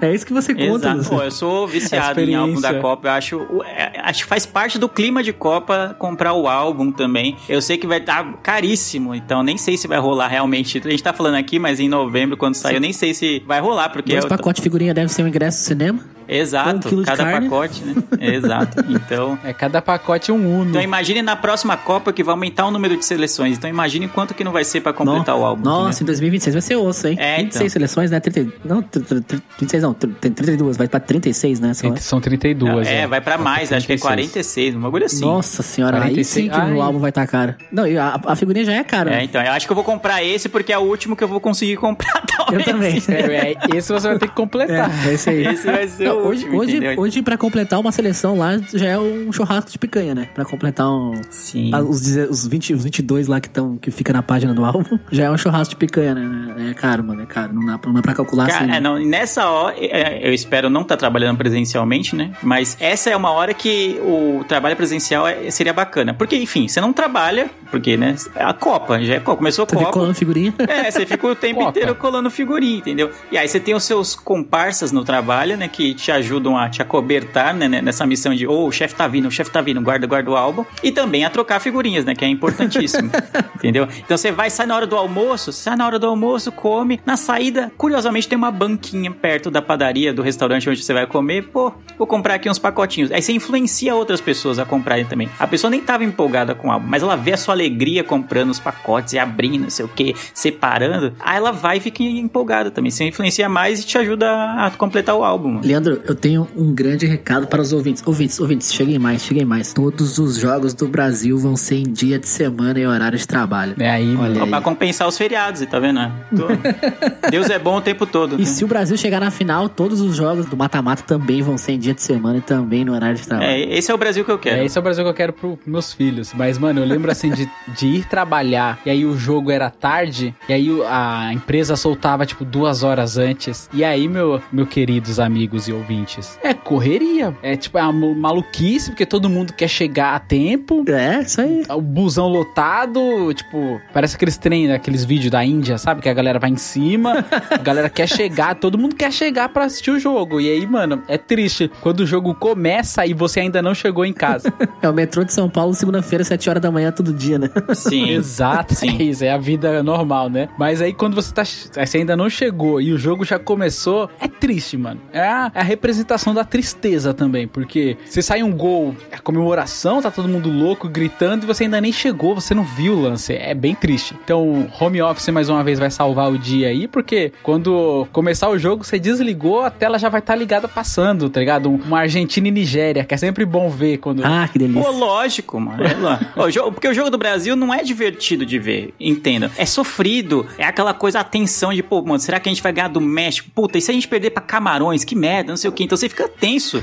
[0.00, 0.96] É isso que você conta, Exato.
[0.96, 1.18] Luciano.
[1.18, 2.74] Pô, eu sou viciado em álbum da.
[2.74, 3.08] Copa.
[3.08, 7.36] Eu acho, é, acho que faz parte do clima de Copa comprar o álbum também.
[7.48, 10.78] Eu sei que vai estar caríssimo, então nem sei se vai rolar realmente.
[10.84, 13.60] A gente tá falando aqui, mas em novembro, quando sair, eu nem sei se vai
[13.60, 16.00] rolar, porque Dois eu- pacotes de figurinha deve ser um ingresso no cinema.
[16.30, 17.48] Um Exato, de cada carne.
[17.48, 17.94] pacote, né?
[18.20, 18.84] Exato.
[18.88, 19.38] Então.
[19.44, 20.70] É cada pacote um Uno.
[20.70, 23.56] Então imagine na próxima Copa que vai aumentar o número de seleções.
[23.58, 25.62] Então imagine quanto que não vai ser pra completar No- o álbum.
[25.64, 26.02] Nossa, entendeu?
[26.02, 27.16] em 2026 vai ser osso, hein?
[27.18, 27.68] É, 26 então.
[27.70, 28.20] seleções, né?
[28.20, 31.72] 30, não, tr- tr- tr- 26 não, tr- tem 32, vai pra 36, né?
[31.84, 31.96] lá.
[31.96, 32.86] São 32.
[32.86, 33.06] é, é.
[33.06, 35.20] vai pra mais, acho que é 46, um bagulho assim.
[35.24, 36.26] Nossa senhora, aí 46.
[36.28, 36.72] sim que Ai.
[36.72, 37.54] o álbum vai estar caro.
[37.72, 39.14] Não, a, a figurinha já é cara.
[39.14, 41.28] É, então, eu acho que eu vou comprar esse porque é o último que eu
[41.28, 42.22] vou conseguir comprar,
[42.52, 43.06] Eu talvez.
[43.06, 43.28] também.
[43.36, 44.90] É, é, esse você vai ter que completar.
[45.06, 45.46] É, é esse aí.
[45.46, 47.00] Esse vai ser hoje, hoje, entendeu?
[47.00, 50.28] hoje, pra completar uma seleção lá, já é um churrasco de picanha, né?
[50.34, 51.70] Pra completar um, Sim.
[51.72, 54.98] ah, os, os, 20, os 22 lá que, tão, que fica na página do álbum,
[55.10, 56.70] já é um churrasco de picanha, né?
[56.70, 57.52] É caro, mano, é caro.
[57.52, 58.64] Não dá pra, não dá pra calcular Cara, assim.
[58.64, 58.80] é, né?
[58.80, 62.32] não, nessa hora, é, eu espero não estar trabalhando presencialmente, né?
[62.42, 66.14] Mas essa é uma hora que o trabalho presencial é- seria bacana.
[66.14, 68.14] Porque, enfim, você não trabalha, porque, né?
[68.36, 69.90] A Copa, já é Copa, começou a Copa.
[69.90, 70.54] colando figurinha.
[70.70, 71.70] É, você fica o tempo Copa.
[71.70, 73.10] inteiro colando figurinha, entendeu?
[73.32, 75.68] E aí você tem os seus comparsas no trabalho, né?
[75.68, 77.68] Que te ajudam a te acobertar, né?
[77.68, 80.30] né, Nessa missão de, ô, o chefe tá vindo, o chefe tá vindo, guarda, guarda
[80.30, 80.64] o álbum.
[80.82, 82.14] E também a trocar figurinhas, né?
[82.14, 83.10] Que é importantíssimo,
[83.56, 83.88] entendeu?
[83.98, 87.00] Então você vai, sai na hora do almoço, sai na hora do almoço, come.
[87.04, 91.48] Na saída, curiosamente, tem uma banquinha perto da padaria, do restaurante onde você vai comer.
[91.48, 93.10] Pô, vou comprar aqui uns pacotinhos.
[93.12, 95.28] Aí você influencia outras pessoas a comprarem também.
[95.38, 98.50] A pessoa nem tava empolgada com o álbum, mas ela vê a sua alegria comprando
[98.50, 101.12] os pacotes e abrindo, não sei o que, separando.
[101.20, 102.90] Aí ela vai e fica empolgada também.
[102.90, 105.52] Você influencia mais e te ajuda a completar o álbum.
[105.52, 105.60] mano.
[105.64, 108.02] Leandro, eu tenho um grande recado para os ouvintes.
[108.06, 109.72] Ouvintes, ouvintes, cheguem mais, cheguem mais.
[109.72, 113.74] Todos os jogos do Brasil vão ser em dia de semana e horário de trabalho.
[113.78, 114.44] É aí, Olha mano.
[114.44, 114.50] aí.
[114.50, 116.00] Pra compensar os feriados, tá vendo?
[116.36, 116.48] Tô-
[117.30, 118.36] Deus é bom o tempo todo.
[118.36, 118.44] E né?
[118.44, 121.78] se o Brasil chegar na final, todos os jogos do mata-mata também vão ser em
[121.78, 123.50] dia de semana e também no horário de trabalho.
[123.50, 124.62] É, esse é o Brasil que eu quero.
[124.62, 126.32] É, esse é o Brasil que eu quero pros meus filhos.
[126.34, 130.34] Mas, mano, eu lembro assim de, de ir trabalhar e aí o jogo era tarde
[130.48, 133.68] e aí a empresa soltava, tipo, duas horas antes.
[133.72, 137.36] E aí, meu, meu queridos amigos e ouvintes, é correria.
[137.42, 140.84] É tipo, é uma maluquice, porque todo mundo quer chegar a tempo.
[140.88, 141.62] É, isso aí.
[141.68, 143.00] O busão lotado,
[143.34, 146.00] tipo, parece aqueles trem, aqueles vídeos da Índia, sabe?
[146.00, 149.64] Que a galera vai em cima, a galera quer chegar, todo mundo quer chegar pra
[149.64, 150.40] assistir o jogo.
[150.40, 154.12] E aí, mano, é triste quando o jogo começa e você ainda não chegou em
[154.12, 154.52] casa.
[154.82, 157.50] É o metrô de São Paulo, segunda-feira, 7 horas da manhã, todo dia, né?
[157.74, 158.08] Sim.
[158.16, 158.96] Exato, Sim.
[158.98, 160.48] é isso, é a vida normal, né?
[160.56, 161.44] Mas aí quando você tá.
[161.44, 165.00] Você ainda não chegou e o jogo já começou, é triste, mano.
[165.12, 170.02] É a, é a representação da tristeza também, porque você sai um gol, é comemoração,
[170.02, 173.32] tá todo mundo louco, gritando, e você ainda nem chegou, você não viu o lance.
[173.34, 174.14] É bem triste.
[174.24, 178.58] Então, home office mais uma vez vai salvar o dia aí, porque quando começar o
[178.58, 181.70] jogo, você desligou, a tela já vai estar ligada passando, tá ligado?
[181.70, 184.24] Um- Uma Argentina e Nigéria, que é sempre bom ver quando.
[184.24, 184.82] Ah, que delícia.
[184.82, 185.82] Pô, lógico, mano.
[185.84, 189.50] É porque o jogo do Brasil não é divertido de ver, entenda.
[189.56, 190.46] É sofrido.
[190.58, 193.00] É aquela coisa, a tensão de, pô, mano, será que a gente vai ganhar do
[193.00, 193.48] México?
[193.54, 195.04] Puta, e se a gente perder pra Camarões?
[195.04, 195.84] Que merda, não sei o que.
[195.84, 196.82] Então você fica tenso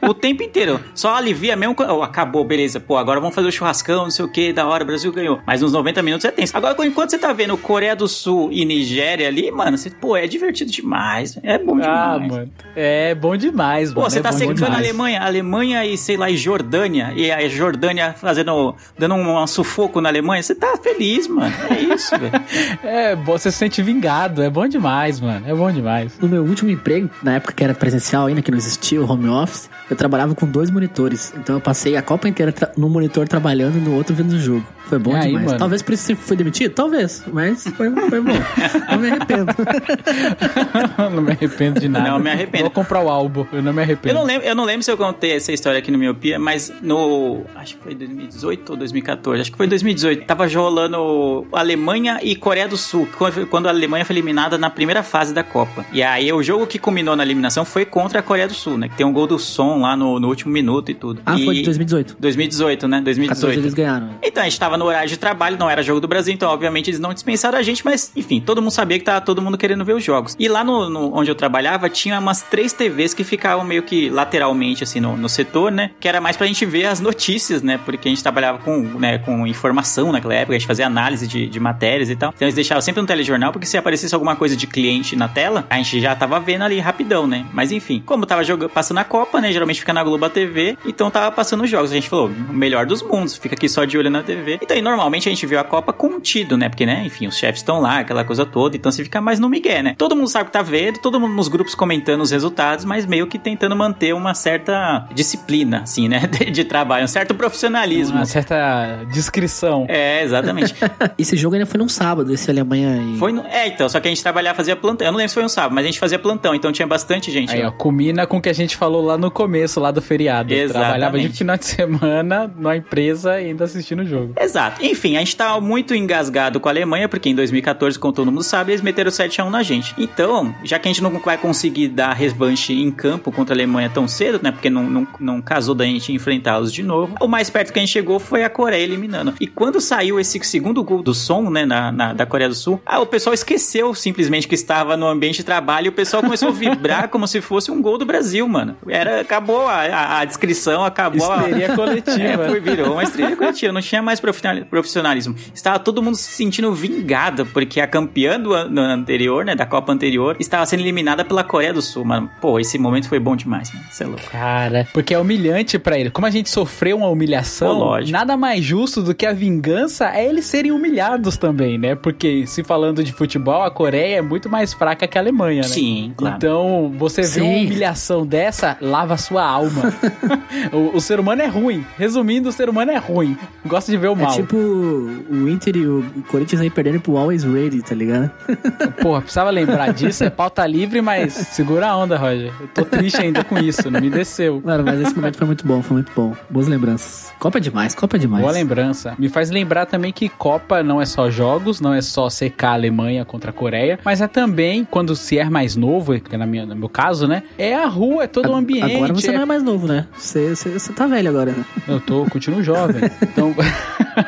[0.00, 0.80] o tempo inteiro.
[0.94, 1.94] Só alivia mesmo quando.
[1.94, 2.78] Oh, acabou, beleza.
[2.78, 5.40] Pô, agora vamos fazer o churrascão, não sei o que, da hora, o Brasil ganhou.
[5.46, 6.56] Mas uns 90 minutos é tenso.
[6.56, 10.26] Agora, enquanto você tá vendo Coreia do Sul e Nigéria ali, mano, você, pô, é
[10.26, 11.38] divertido demais.
[11.42, 11.88] É bom demais.
[11.88, 12.52] Ah, mano.
[12.76, 14.02] É bom demais, mano.
[14.02, 14.76] Pô, você é tá secando a.
[14.76, 20.00] Alemanha, Alemanha e sei lá, e Jordânia, e a Jordânia fazendo, dando um, um sufoco
[20.00, 21.52] na Alemanha, você tá feliz, mano.
[21.70, 22.34] É isso, velho.
[22.82, 24.42] É, bom, você se sente vingado.
[24.42, 25.44] É bom demais, mano.
[25.48, 26.18] É bom demais.
[26.18, 29.28] No meu último emprego, na época que era presencial ainda, que não existia o home
[29.28, 31.32] office, eu trabalhava com dois monitores.
[31.36, 34.66] Então eu passei a Copa inteira num monitor trabalhando e no outro vendo o jogo.
[34.86, 35.46] Foi bom E aí, demais.
[35.46, 35.58] mano?
[35.58, 36.72] Talvez por isso você foi demitido?
[36.72, 37.24] Talvez.
[37.32, 38.32] Mas foi, foi bom.
[38.90, 39.52] não me arrependo.
[41.14, 42.10] não me arrependo de nada.
[42.10, 42.64] Não me arrependo.
[42.64, 43.46] Vou comprar o álbum.
[43.52, 44.14] Eu não me Eu arrependo.
[44.14, 47.44] não, lembro, eu não lembro se eu contei essa história aqui no Miopia, mas no.
[47.54, 49.40] Acho que foi 2018 ou 2014.
[49.40, 50.26] Acho que foi 2018.
[50.26, 53.08] Tava rolando Alemanha e Coreia do Sul,
[53.50, 55.84] quando a Alemanha foi eliminada na primeira fase da Copa.
[55.92, 58.88] E aí o jogo que culminou na eliminação foi contra a Coreia do Sul, né?
[58.88, 61.22] Que tem um gol do som lá no, no último minuto e tudo.
[61.24, 61.44] Ah, e...
[61.44, 62.16] foi de 2018.
[62.18, 62.98] 2018, né?
[62.98, 63.58] 14 2018.
[63.60, 64.10] eles ganharam.
[64.22, 66.90] Então, a gente tava no horário de trabalho, não era jogo do Brasil, então, obviamente,
[66.90, 69.84] eles não dispensaram a gente, mas, enfim, todo mundo sabia que tava todo mundo querendo
[69.84, 70.34] ver os jogos.
[70.38, 74.08] E lá no, no- onde eu trabalhava, tinha umas três TVs que ficavam meio que
[74.10, 75.90] lateralmente, assim, no, no setor, né?
[76.00, 77.78] Que era mais pra gente ver as notícias, né?
[77.84, 81.46] Porque a gente trabalhava com, né, com informação naquela época, a gente fazia análise de,
[81.46, 82.32] de matérias e tal.
[82.34, 85.66] Então, eles deixavam sempre um telejornal, porque se aparecesse alguma coisa de cliente na tela,
[85.70, 87.44] a gente já tava vendo ali rapidão, né?
[87.52, 89.52] Mas, enfim, como tava jogando, passando a Copa, né?
[89.52, 91.90] Geralmente fica na Globo TV, então tava passando os jogos.
[91.90, 94.58] A gente falou, melhor dos mundos, fica aqui só de olho na TV.
[94.64, 96.70] Então, e normalmente a gente viu a Copa contido, né?
[96.70, 99.48] Porque, né, enfim, os chefes estão lá, aquela coisa toda, então você fica mais no
[99.48, 99.94] migué, né?
[99.96, 103.26] Todo mundo sabe que tá vendo, todo mundo nos grupos comentando os resultados, mas meio
[103.26, 106.22] que tentando manter uma certa disciplina, assim, né?
[106.34, 108.16] De, de trabalho, um certo profissionalismo.
[108.16, 109.84] Uma certa descrição.
[109.88, 110.74] É, exatamente.
[111.16, 113.18] Esse jogo ainda foi num sábado, esse Alemanha e.
[113.18, 113.44] Foi no...
[113.46, 115.06] É, então, só que a gente trabalhava, fazia plantão.
[115.06, 117.30] Eu não lembro se foi um sábado, mas a gente fazia plantão, então tinha bastante
[117.30, 117.54] gente.
[117.54, 120.52] Aí, ó, combina com o que a gente falou lá no começo, lá do feriado.
[120.52, 120.72] Exatamente.
[120.72, 124.32] Trabalhava de final de semana numa empresa e ainda assistindo o jogo.
[124.54, 124.84] Exato.
[124.84, 128.44] Enfim, a gente tá muito engasgado com a Alemanha, porque em 2014, como todo mundo
[128.44, 129.92] sabe, eles meteram 7x1 na gente.
[129.98, 133.90] Então, já que a gente não vai conseguir dar revanche em campo contra a Alemanha
[133.92, 134.52] tão cedo, né?
[134.52, 137.16] Porque não, não, não casou da gente enfrentá-los de novo.
[137.20, 139.34] O mais perto que a gente chegou foi a Coreia eliminando.
[139.40, 142.80] E quando saiu esse segundo gol do som, né, na, na- da Coreia do Sul,
[142.86, 146.50] ah, o pessoal esqueceu simplesmente que estava no ambiente de trabalho e o pessoal começou
[146.50, 148.76] a vibrar como se fosse um gol do Brasil, mano.
[148.88, 151.38] Era, acabou a, a- a descrição, acabou a...
[151.38, 152.04] Histeria coletiva.
[152.44, 155.34] É, foi, virou uma estrela coletiva, não tinha mais profissional- profissionalismo.
[155.54, 159.92] Estava todo mundo se sentindo vingado, porque a campeã do ano anterior, né, da Copa
[159.92, 162.30] anterior, estava sendo eliminada pela Coreia do Sul, mano.
[162.40, 163.86] Pô, esse momento foi bom demais, mano.
[163.90, 164.30] Você é louco.
[164.30, 166.10] Cara, porque é humilhante pra ele.
[166.10, 170.26] Como a gente sofreu uma humilhação, Pô, nada mais justo do que a vingança é
[170.26, 171.94] eles serem humilhados também, né?
[171.94, 175.68] Porque se falando de futebol, a Coreia é muito mais fraca que a Alemanha, né?
[175.68, 176.36] Sim, claro.
[176.36, 177.40] Então, você vê Sim.
[177.42, 179.94] uma humilhação dessa, lava a sua alma.
[180.72, 181.84] o, o ser humano é ruim.
[181.96, 183.36] Resumindo, o ser humano é ruim.
[183.64, 184.33] Gosta de ver o É mal.
[184.36, 188.30] Tipo o Inter e o Corinthians aí perdendo pro Always Ready, tá ligado?
[189.02, 190.24] Porra, precisava lembrar disso.
[190.24, 192.52] É pauta livre, mas segura a onda, Roger.
[192.60, 194.62] Eu tô triste ainda com isso, não me desceu.
[194.64, 196.34] Mano, mas esse momento foi muito bom, foi muito bom.
[196.50, 197.32] Boas lembranças.
[197.38, 198.42] Copa é demais, Copa é demais.
[198.42, 199.14] Boa lembrança.
[199.18, 202.74] Me faz lembrar também que Copa não é só jogos, não é só secar a
[202.74, 206.46] Alemanha contra a Coreia, mas é também, quando se é mais novo, que é na
[206.46, 207.42] minha, no meu caso, né?
[207.58, 208.96] É a rua, é todo o ambiente.
[208.96, 210.06] Agora você é- não é mais novo, né?
[210.16, 211.64] Você, você, você tá velho agora, né?
[211.86, 213.02] Eu tô, continuo jovem.
[213.34, 213.52] Então,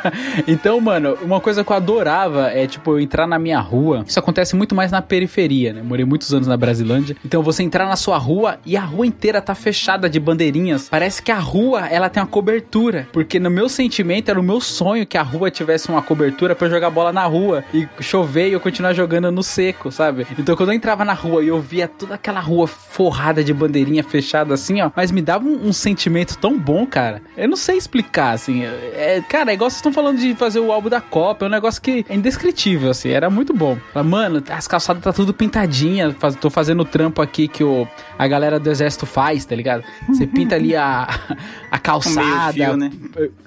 [0.46, 4.04] então, mano, uma coisa que eu adorava é, tipo, eu entrar na minha rua.
[4.06, 5.82] Isso acontece muito mais na periferia, né?
[5.82, 7.16] Morei muitos anos na Brasilândia.
[7.24, 10.88] Então, você entrar na sua rua e a rua inteira tá fechada de bandeirinhas.
[10.88, 13.08] Parece que a rua, ela tem uma cobertura.
[13.12, 16.66] Porque no meu sentimento, era o meu sonho que a rua tivesse uma cobertura pra
[16.66, 20.26] eu jogar bola na rua e chover e eu continuar jogando no seco, sabe?
[20.38, 24.02] Então, quando eu entrava na rua e eu via toda aquela rua forrada de bandeirinha
[24.02, 27.22] fechada assim, ó, mas me dava um, um sentimento tão bom, cara.
[27.36, 28.64] Eu não sei explicar, assim.
[28.64, 31.50] É, cara, é igual vocês estão falando de fazer o álbum da Copa, é um
[31.50, 33.78] negócio que é indescritível, assim, era muito bom.
[34.04, 37.86] Mano, as calçadas tá tudo pintadinha, faz, tô fazendo o trampo aqui que o,
[38.18, 39.84] a galera do exército faz, tá ligado?
[40.08, 41.08] Você pinta ali a,
[41.70, 42.90] a calçada, fio, né?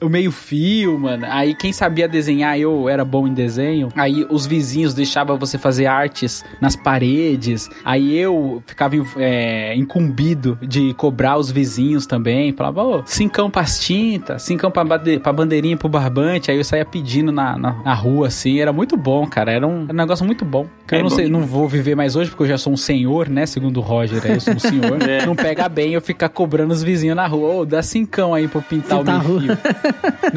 [0.02, 1.26] o meio fio, mano.
[1.30, 3.90] Aí quem sabia desenhar, eu era bom em desenho.
[3.96, 7.70] Aí os vizinhos deixavam você fazer artes nas paredes.
[7.84, 12.54] Aí eu ficava é, incumbido de cobrar os vizinhos também.
[12.54, 14.86] Falava, ô, cincão pras tintas, cincão pra,
[15.22, 16.29] pra bandeirinha pro barbante.
[16.34, 18.60] Aí eu saía pedindo na, na, na rua, assim.
[18.60, 19.52] Era muito bom, cara.
[19.52, 20.68] Era um, era um negócio muito bom.
[20.92, 22.78] É eu não bom sei, não vou viver mais hoje, porque eu já sou um
[22.78, 23.46] senhor, né?
[23.46, 25.00] Segundo o Roger, aí eu sou um senhor.
[25.10, 25.26] É.
[25.26, 27.56] Não pega bem eu ficar cobrando os vizinhos na rua.
[27.56, 29.58] Ô, dá cincão aí pra eu pintar, o meio fio.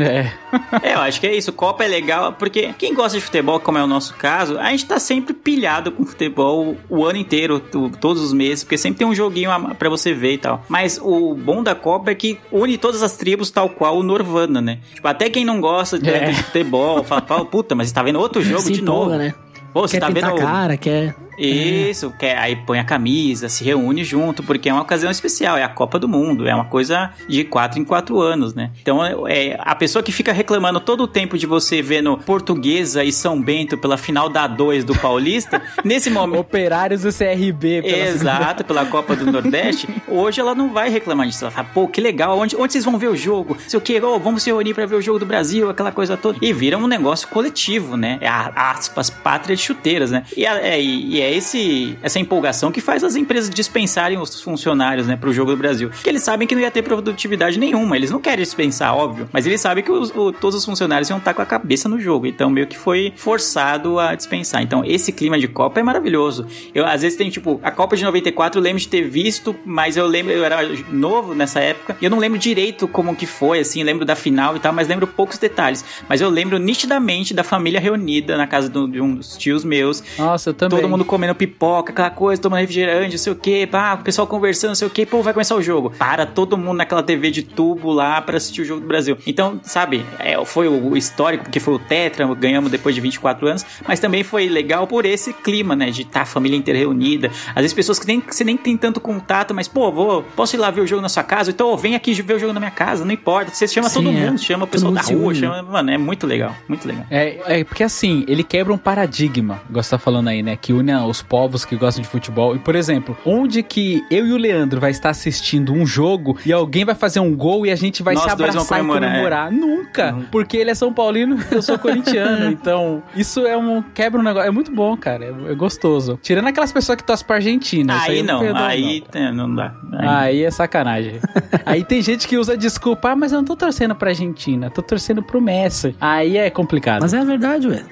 [0.03, 0.33] é.
[0.83, 1.53] É, eu acho que é isso.
[1.53, 4.85] Copa é legal porque quem gosta de futebol, como é o nosso caso, a gente
[4.87, 9.07] tá sempre pilhado com futebol o ano inteiro, tu- todos os meses, porque sempre tem
[9.07, 10.63] um joguinho a- pra você ver e tal.
[10.69, 14.61] Mas o bom da Copa é que une todas as tribos, tal qual o Norvana,
[14.61, 14.79] né?
[14.95, 16.31] Tipo, até quem não gosta de, É.
[16.31, 19.05] de futebol fala, "Pô, puta, mas você tá vendo outro jogo Se de novo.
[19.07, 19.35] empolga, né?
[19.73, 20.41] Pô, você quer tá pintar vendo.
[20.43, 21.15] cara, quer...
[21.39, 25.57] Isso, que é- aí põe a camisa, se reúne junto, porque é uma ocasião especial,
[25.57, 28.71] é a Copa do Mundo, é uma coisa de quatro em quatro anos, né?
[28.81, 33.13] Então, é, a pessoa que fica reclamando todo o tempo de você vendo Portuguesa e
[33.13, 36.41] São Bento pela final da A2 do Paulista, nesse momento.
[36.41, 37.83] Operários do CRB.
[37.83, 39.89] pela Exato, pela Copa do Nordeste.
[40.09, 41.45] Hoje ela não vai reclamar disso.
[41.45, 43.57] Ela fala, pô, que legal, onde, onde vocês vão ver o jogo?
[43.67, 46.17] Sei o que, oh, vamos se reunir pra ver o jogo do Brasil, aquela coisa
[46.17, 46.39] toda.
[46.43, 48.19] E vira um negócio coletivo, né?
[48.21, 50.25] É a, aspas, pátria de chuteiras, né?
[50.37, 55.07] E é, é- e é esse, essa empolgação que faz as empresas dispensarem os funcionários,
[55.07, 55.91] né, pro jogo do Brasil.
[55.91, 57.97] Porque eles sabem que não ia ter produtividade nenhuma.
[57.97, 59.29] Eles não querem dispensar, óbvio.
[59.33, 61.99] Mas eles sabem que os- o- todos os funcionários iam estar com a cabeça no
[62.01, 62.27] jogo.
[62.27, 64.63] Então, meio que foi forçado a dispensar.
[64.63, 66.47] Então, esse clima de Copa é maravilhoso.
[66.75, 69.97] Eu, às vezes, tem, tipo, a Copa de 94 eu lembro de ter visto, mas
[69.97, 70.59] eu lembro, eu era
[70.91, 74.57] novo nessa época, e eu não lembro direito como que foi, assim, lembro da final
[74.57, 75.85] e tal, mas lembro poucos detalhes.
[76.09, 80.03] Mas eu lembro nitidamente da família reunida na casa do- de um dos tios meus,
[80.19, 80.79] Nossa, eu também.
[80.81, 84.27] Todo mundo comendo pipoca, aquela coisa, tomando refrigerante, não sei o que, pá, o pessoal
[84.27, 85.91] conversando, não sei o que, pô, vai começar o jogo.
[85.91, 89.19] Para todo mundo naquela TV de tubo lá pra assistir o jogo do Brasil.
[89.27, 93.67] Então, sabe, é, foi o histórico, porque foi o Tetra, ganhamos depois de 24 anos,
[93.87, 97.31] mas também foi legal por esse clima, né, de estar a família inteira reunida.
[97.49, 100.57] Às vezes pessoas que nem, que você nem tem tanto contato, mas, pô, vou, posso
[100.57, 101.51] ir lá ver o jogo na sua casa?
[101.51, 103.51] Então, vem aqui ver o jogo na minha casa, não importa.
[103.51, 104.13] Você chama Sim, todo é.
[104.13, 107.05] mundo, chama o pessoal da rua, chama, mano, é muito legal, muito legal.
[107.11, 110.57] É, é porque assim, ele quebra um paradigma, você tá falando aí, né?
[110.57, 112.55] Que une os povos que gostam de futebol.
[112.55, 116.53] E, por exemplo, onde que eu e o Leandro vai estar assistindo um jogo e
[116.53, 119.11] alguém vai fazer um gol e a gente vai Nós se dois abraçar e comemorar,
[119.11, 119.53] comemorar?
[119.53, 120.17] Nunca!
[120.31, 122.51] Porque ele é São Paulino e eu sou corintiano.
[122.53, 124.49] então, isso é um quebra um negócio.
[124.49, 125.25] É muito bom, cara.
[125.25, 126.19] É, é gostoso.
[126.23, 128.01] Tirando aquelas pessoas que torcem pra Argentina.
[128.03, 129.21] Aí eu não, perdoo, aí não.
[129.21, 129.75] é, não dá.
[129.93, 131.21] Aí- Aí é sacanagem.
[131.67, 134.83] Aí tem gente que usa desculpa, ah, mas eu não tô torcendo pra Argentina, tô
[134.83, 135.95] torcendo pro Messi.
[136.01, 137.03] Aí é complicado.
[137.03, 137.83] Mas é a verdade, ué.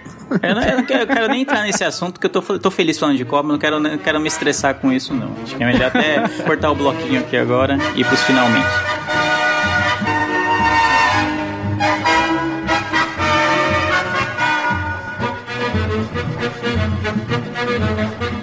[0.42, 2.70] Eu não, eu não quero, eu quero nem entrar nesse assunto, porque eu tô, tô
[2.70, 5.32] feliz de Copa, não quero, não quero me estressar com isso, não.
[5.42, 8.68] Acho que é melhor até cortar o bloquinho aqui agora e ir pros finalmente.
[18.18, 18.39] Foi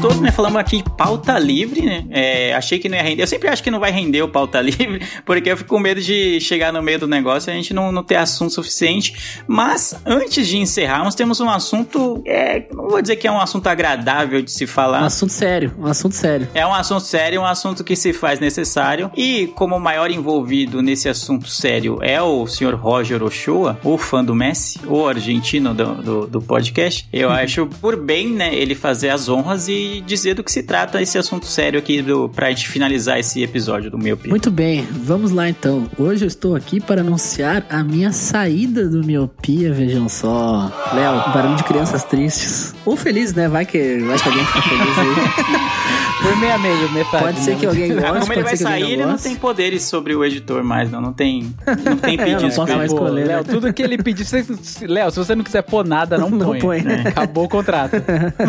[0.00, 0.32] gostoso, né?
[0.32, 2.04] Falamos aqui de pauta livre, né?
[2.10, 3.22] É, achei que não ia render.
[3.22, 6.00] Eu sempre acho que não vai render o pauta livre, porque eu fico com medo
[6.00, 9.42] de chegar no meio do negócio e a gente não, não ter assunto suficiente.
[9.46, 12.22] Mas antes de encerarmos, temos um assunto.
[12.26, 15.04] É, não vou dizer que é um assunto agradável de se Um falar.
[15.04, 16.48] assunto sério, um assunto sério.
[16.54, 19.10] É um assunto sério, um assunto que se faz necessário.
[19.16, 24.24] E como o maior envolvido nesse assunto sério é o senhor Roger Ochoa, o fã
[24.24, 29.10] do Messi, o argentino do, do, do podcast, eu acho por bem, né, ele fazer
[29.10, 32.68] as honras e dizer do que se trata esse assunto sério aqui do, pra gente
[32.68, 34.28] finalizar esse episódio do Miopia.
[34.28, 35.88] Muito bem, vamos lá então.
[35.98, 40.70] Hoje eu estou aqui para anunciar a minha saída do miopia, vejam só.
[40.94, 42.74] Léo, barulho de crianças tristes.
[42.84, 43.48] Ou felizes, né?
[43.48, 45.70] Vai que, vai que alguém fica feliz aí.
[46.20, 47.24] Por meia meia, metade.
[47.24, 47.56] Pode ser né?
[47.60, 50.90] que alguém goste, como ele vai sair, ele não tem poderes sobre o editor mais,
[50.90, 51.00] não.
[51.00, 51.50] Não tem,
[51.82, 52.42] não tem É, pedido.
[52.42, 53.34] não posso mais escolher, né?
[53.36, 54.26] Léo, tudo que ele pedir.
[54.26, 56.58] se- se- Léo, se você não quiser pôr nada, não, Não põe.
[56.60, 56.82] põe.
[56.82, 57.04] né?
[57.06, 57.92] Acabou o contrato.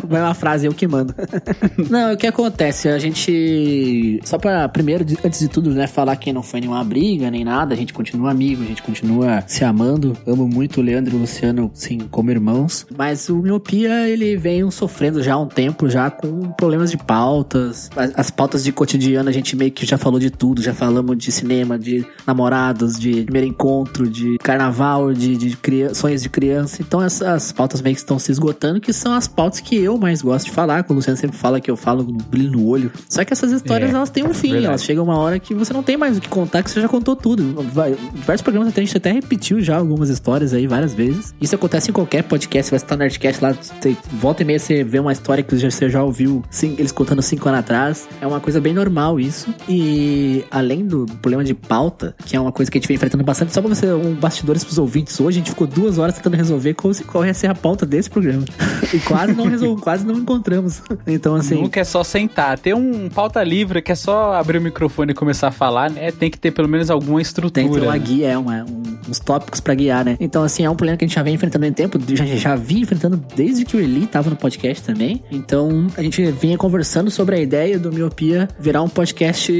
[0.05, 1.15] Vai uma frase, eu que mando.
[1.89, 2.89] não, o que acontece?
[2.89, 4.19] A gente.
[4.23, 7.73] Só pra primeiro, antes de tudo, né, falar que não foi nenhuma briga, nem nada.
[7.73, 10.15] A gente continua amigo, a gente continua se amando.
[10.25, 12.85] Amo muito o Leandro e o Luciano, sim, como irmãos.
[12.95, 17.89] Mas o Miopia, ele vem sofrendo já há um tempo, já com problemas de pautas.
[17.95, 20.61] As, as pautas de cotidiano, a gente meio que já falou de tudo.
[20.61, 25.57] Já falamos de cinema, de namorados, de primeiro encontro, de carnaval, de, de
[25.93, 26.81] sonhos de criança.
[26.81, 30.21] Então essas pautas meio que estão se esgotando, que são as pautas que eu mais
[30.21, 30.83] gosto de falar.
[30.83, 32.91] Que o Luciano sempre fala que eu falo com brilho no olho.
[33.09, 34.49] Só que essas histórias, É, elas têm um fim.
[34.51, 34.65] verdade.
[34.67, 36.87] Elas chegam uma hora que você não tem mais o que contar, que você já
[36.87, 37.61] contou tudo.
[37.73, 41.33] Vai, diversos programas até, a gente até repetiu já algumas histórias aí várias vezes.
[41.39, 42.67] Isso acontece em qualquer podcast.
[42.69, 45.55] Você vai estar no Nerdcast lá, você, volta e meia você vê uma história que
[45.57, 48.07] você já ouviu sim, eles contando cinco anos atrás.
[48.19, 49.53] É uma coisa bem normal isso.
[49.67, 53.23] E além do problema de pauta, que é uma coisa que a gente vem enfrentando
[53.23, 56.35] bastante, só pra você, um bastidores pros ouvintes hoje, a gente ficou duas horas tentando
[56.37, 58.43] resolver qual, se- qual ia ser a pauta desse programa.
[58.93, 60.81] E quase não resolvemos, quase não encontramos.
[61.13, 61.55] Então, assim.
[61.55, 62.57] Nunca é só sentar.
[62.57, 66.11] Tem um pauta livre que é só abrir o microfone e começar a falar, né?
[66.11, 67.53] Tem que ter pelo menos alguma estrutura.
[67.53, 67.99] Tem que ter uma né?
[67.99, 68.80] guia, é, uma, um-
[69.11, 70.17] uns tópicos pra guiar, né?
[70.19, 72.55] Então, assim, é um problema que a gente já vem enfrentando em tempo, já, já
[72.55, 75.21] vinha enfrentando desde que o Eli tava no podcast também.
[75.29, 79.51] Então, a gente vinha conversando sobre a ideia do Miopia virar um podcast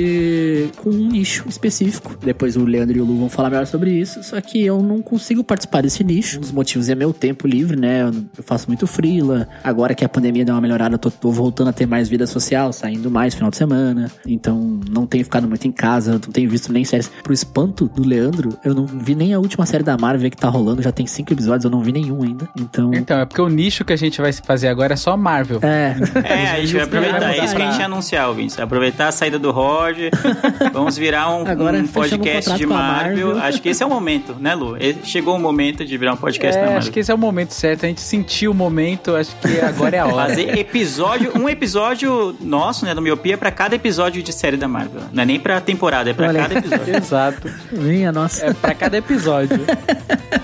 [0.77, 2.17] com um nicho específico.
[2.23, 5.01] Depois o Leandro e o Lu vão falar melhor sobre isso, só que eu não
[5.01, 6.37] consigo participar desse nicho.
[6.37, 8.03] Um dos motivos é meu tempo livre, né?
[8.03, 9.47] Eu, eu faço muito freela.
[9.63, 12.25] Agora que a pandemia deu uma melhorada, eu tô, tô voltando a ter mais vida
[12.25, 14.09] social, saindo mais final de semana.
[14.25, 17.11] Então, não tenho ficado muito em casa, não tenho visto nem séries.
[17.23, 20.47] Pro espanto do Leandro, eu não vi nem a última série da Marvel que tá
[20.49, 22.47] rolando, já tem cinco episódios, eu não vi nenhum ainda.
[22.57, 22.91] Então.
[22.93, 25.59] Então, é porque o nicho que a gente vai fazer agora é só Marvel.
[25.61, 25.95] É.
[26.23, 27.33] É, a gente vai aproveitar.
[27.35, 28.59] É isso que a gente ia anunciar, ouvintes.
[28.59, 30.11] Aproveitar a saída do Roger.
[30.73, 33.27] Vamos virar um, Agora, um podcast contrato de Marvel.
[33.27, 33.43] Marvel.
[33.43, 34.77] Acho que esse é o momento, né, Lu?
[34.77, 36.79] E- Chegou o momento de virar um podcast da É, Marvel.
[36.79, 37.85] acho que esse é o momento certo.
[37.85, 40.29] A gente sentiu o momento, acho que agora é a hora.
[40.29, 45.01] Fazer episódio, um episódio nosso, né, do Miopia, pra cada episódio de série da Marvel.
[45.11, 46.41] Não é nem pra temporada, é pra Olha.
[46.41, 46.95] cada episódio.
[46.95, 47.49] Exato.
[47.71, 48.45] Minha nossa.
[48.45, 49.30] É pra cada episódio.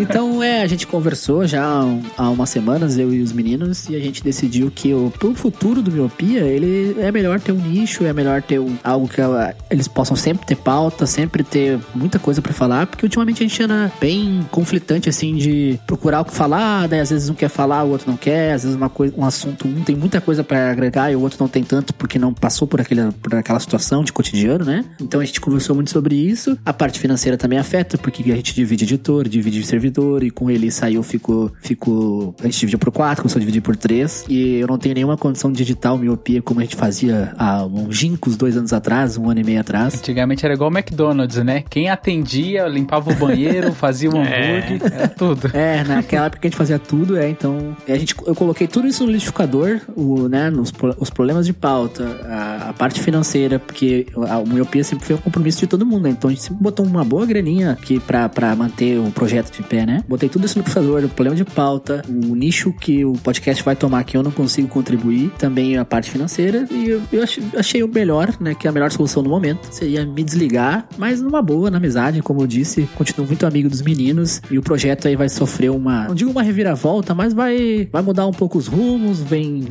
[0.00, 2.02] Então, é, a gente conversou já há um-
[2.32, 5.90] umas semanas, eu e os meninos, e a gente decidiu que o, pro futuro do
[5.90, 9.86] Miopia, ele é melhor ter um nicho, é melhor ter um- algo que ah, eles
[9.86, 13.92] possam sempre ter pauta, sempre ter muita coisa pra falar, porque ultimamente a gente anda
[14.00, 17.90] bem conflitante, assim, de procurar o que falar, daí às vezes um quer falar, o
[17.90, 21.10] outro não quer, às vezes uma coisa, um assunto, um tem muita coisa pra agregar
[21.12, 24.12] e o outro não tem tanto porque não passou por, aquele, por aquela situação de
[24.14, 24.82] cotidiano, né?
[25.00, 26.56] Então a gente conversou muito sobre isso.
[26.64, 30.70] A parte financeira também afeta, porque a gente divide editor, divide servidor, e com ele
[30.70, 32.34] saiu, ficou, ficou.
[32.40, 34.24] A gente dividiu por quatro, começou a dividir por três.
[34.28, 38.36] E eu não tenho nenhuma condição digital miopia como a gente fazia há uns gincos
[38.36, 39.94] dois anos atrás, um ano e meio atrás.
[39.94, 41.64] Antigamente era igual o McDonald's, né?
[41.68, 45.50] Quem atendia, limpava o banheiro, fazia o hambúrguer, era tudo.
[45.52, 47.76] É, naquela época a gente fazia tudo, é, então.
[47.88, 52.04] A gente, eu coloquei tudo isso no liquidificador, o, né, nos, os problemas de pauta,
[52.24, 56.04] a, a parte financeira, porque a, o miopia sempre foi um compromisso de todo mundo,
[56.04, 56.10] né?
[56.10, 60.02] Então a gente sempre botou uma boa graninha pra manter o projeto de pé, né?
[60.08, 63.76] Botei tudo isso no liquidificador, o problema de pauta, o nicho que o podcast vai
[63.76, 67.82] tomar que eu não consigo contribuir, também a parte financeira, e eu, eu achei, achei
[67.82, 68.54] o melhor, né?
[68.54, 72.22] Que é a melhor solução no momento seria me desligar, mas numa boa, na amizade,
[72.22, 76.08] como eu disse, continuo muito amigo dos meninos e o projeto aí vai sofrer uma,
[76.08, 79.64] não digo uma reviravolta, mas vai, vai mudar um pouco os rumos, vem